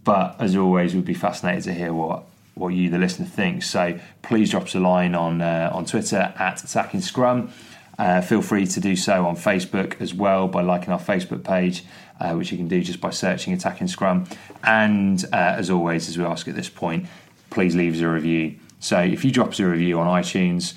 But 0.05 0.37
as 0.41 0.57
always, 0.57 0.95
we'd 0.95 1.05
be 1.05 1.15
fascinated 1.15 1.65
to 1.65 1.75
hear 1.75 1.93
what 1.93 2.25
what 2.55 2.69
you, 2.69 2.91
the 2.91 2.99
listener, 2.99 3.27
think. 3.27 3.63
So 3.63 4.01
please 4.23 4.51
drop 4.51 4.65
us 4.65 4.75
a 4.75 4.81
line 4.81 5.15
on 5.15 5.41
uh, 5.41 5.71
on 5.73 5.85
Twitter 5.85 6.35
at 6.39 6.65
Attacking 6.65 7.01
Scrum. 7.01 7.53
Uh, 7.99 8.21
feel 8.21 8.43
free 8.43 8.67
to 8.67 8.81
do 8.81 8.95
so 8.95 9.27
on 9.27 9.37
Facebook 9.37 10.01
as 10.01 10.15
well 10.15 10.47
by 10.47 10.63
liking 10.63 10.93
our 10.93 11.01
Facebook 11.01 11.43
page, 11.43 11.85
uh, 12.21 12.33
which 12.35 12.53
you 12.53 12.59
can 12.59 12.69
do 12.69 12.83
just 12.83 13.01
by 13.01 13.11
searching 13.11 13.53
Attacking 13.53 13.89
Scrum. 13.89 14.27
And 14.63 15.25
uh, 15.33 15.37
as 15.37 15.69
always, 15.69 16.09
as 16.09 16.17
we 16.17 16.25
ask 16.25 16.47
at 16.49 16.55
this 16.55 16.69
point, 16.69 17.07
please 17.51 17.75
leave 17.75 17.95
us 17.95 18.01
a 18.01 18.09
review. 18.09 18.59
So 18.81 19.01
if 19.01 19.25
you 19.25 19.31
drop 19.31 19.49
us 19.49 19.61
a 19.61 19.67
review 19.67 19.99
on 19.99 20.07
iTunes, 20.23 20.75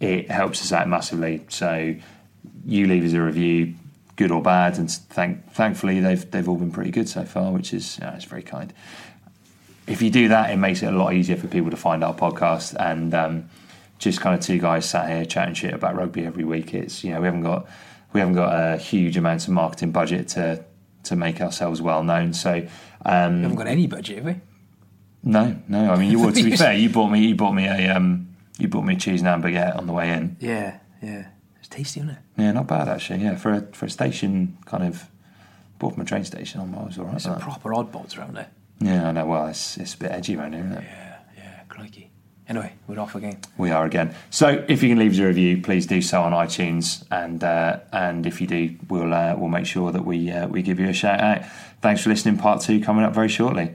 it 0.00 0.30
helps 0.30 0.60
us 0.62 0.72
out 0.72 0.88
massively. 0.88 1.44
So 1.48 1.94
you 2.66 2.86
leave 2.86 3.04
us 3.04 3.12
a 3.12 3.22
review, 3.22 3.74
good 4.16 4.30
or 4.30 4.42
bad, 4.42 4.78
and 4.78 4.90
thank, 4.90 5.52
thankfully 5.52 6.00
they've 6.00 6.28
they've 6.30 6.48
all 6.48 6.56
been 6.56 6.72
pretty 6.72 6.90
good 6.90 7.08
so 7.08 7.24
far, 7.24 7.52
which 7.52 7.72
is 7.72 7.98
it's 8.02 8.24
very 8.24 8.42
kind. 8.42 8.72
If 9.86 10.00
you 10.00 10.10
do 10.10 10.28
that, 10.28 10.50
it 10.50 10.56
makes 10.56 10.82
it 10.82 10.86
a 10.86 10.96
lot 10.96 11.12
easier 11.12 11.36
for 11.36 11.46
people 11.46 11.70
to 11.70 11.76
find 11.76 12.02
our 12.02 12.14
podcast 12.14 12.74
and 12.80 13.12
um, 13.12 13.50
just 13.98 14.20
kind 14.20 14.34
of 14.34 14.40
two 14.44 14.58
guys 14.58 14.88
sat 14.88 15.08
here 15.10 15.24
chatting 15.24 15.54
shit 15.54 15.74
about 15.74 15.94
rugby 15.94 16.24
every 16.24 16.44
week. 16.44 16.74
It's 16.74 17.04
you 17.04 17.12
know 17.12 17.20
we 17.20 17.26
haven't 17.26 17.42
got 17.42 17.68
we 18.12 18.20
haven't 18.20 18.34
got 18.34 18.52
a 18.54 18.76
huge 18.78 19.16
amount 19.16 19.44
of 19.46 19.50
marketing 19.50 19.92
budget 19.92 20.28
to 20.28 20.64
to 21.04 21.16
make 21.16 21.40
ourselves 21.40 21.80
well 21.82 22.02
known. 22.02 22.32
So 22.32 22.66
um, 23.04 23.36
We 23.36 23.42
haven't 23.42 23.56
got 23.56 23.66
any 23.66 23.86
budget, 23.86 24.16
have 24.16 24.24
we? 24.24 24.40
No, 25.24 25.56
no. 25.68 25.90
I 25.90 25.96
mean, 25.96 26.10
you 26.10 26.20
well, 26.20 26.32
to 26.32 26.42
be 26.42 26.56
fair, 26.56 26.74
you 26.74 26.90
bought 26.90 27.08
me 27.08 27.26
you 27.26 27.34
bought 27.34 27.52
me 27.52 27.66
a 27.66 27.96
um, 27.96 28.28
you 28.58 28.68
bought 28.68 28.84
me 28.84 28.94
a 28.94 28.98
cheese 28.98 29.22
and 29.22 29.42
baguette 29.42 29.76
on 29.76 29.86
the 29.86 29.92
way 29.92 30.12
in. 30.12 30.36
Yeah, 30.40 30.78
yeah. 31.02 31.28
It's 31.58 31.68
tasty, 31.68 32.00
isn't 32.00 32.10
it? 32.10 32.18
Yeah, 32.36 32.52
not 32.52 32.66
bad 32.66 32.88
actually. 32.88 33.22
Yeah, 33.22 33.36
for 33.36 33.52
a 33.52 33.62
for 33.72 33.86
a 33.86 33.90
station 33.90 34.58
kind 34.66 34.84
of 34.84 35.08
bought 35.78 35.94
from 35.94 36.02
a 36.02 36.06
train 36.06 36.24
station, 36.24 36.60
I 36.60 36.64
was 36.84 36.98
all 36.98 37.06
right. 37.06 37.20
Some 37.20 37.32
that. 37.32 37.40
proper 37.40 37.70
oddballs 37.70 38.16
around 38.18 38.34
there. 38.34 38.50
Yeah, 38.80 39.08
I 39.08 39.12
know. 39.12 39.26
Well, 39.26 39.46
it's 39.48 39.78
it's 39.78 39.94
a 39.94 39.98
bit 39.98 40.12
edgy 40.12 40.36
around 40.36 40.52
here, 40.52 40.64
isn't 40.64 40.78
it? 40.78 40.84
Yeah, 40.84 41.18
yeah, 41.36 41.60
crikey. 41.68 42.10
Anyway, 42.46 42.74
we're 42.86 43.00
off 43.00 43.14
again. 43.14 43.38
We 43.56 43.70
are 43.70 43.86
again. 43.86 44.14
So 44.28 44.64
if 44.68 44.82
you 44.82 44.90
can 44.90 44.98
leave 44.98 45.12
us 45.12 45.18
a 45.18 45.26
review, 45.26 45.62
please 45.62 45.86
do 45.86 46.02
so 46.02 46.20
on 46.20 46.32
iTunes, 46.32 47.04
and 47.10 47.42
uh, 47.42 47.80
and 47.92 48.26
if 48.26 48.40
you 48.40 48.46
do, 48.46 48.76
we'll 48.90 49.14
uh, 49.14 49.34
we'll 49.36 49.48
make 49.48 49.64
sure 49.64 49.90
that 49.90 50.04
we 50.04 50.30
uh, 50.30 50.46
we 50.48 50.60
give 50.60 50.78
you 50.78 50.88
a 50.88 50.92
shout 50.92 51.20
out. 51.20 51.42
Thanks 51.80 52.02
for 52.02 52.10
listening. 52.10 52.36
Part 52.36 52.60
two 52.60 52.80
coming 52.82 53.04
up 53.04 53.14
very 53.14 53.28
shortly. 53.28 53.74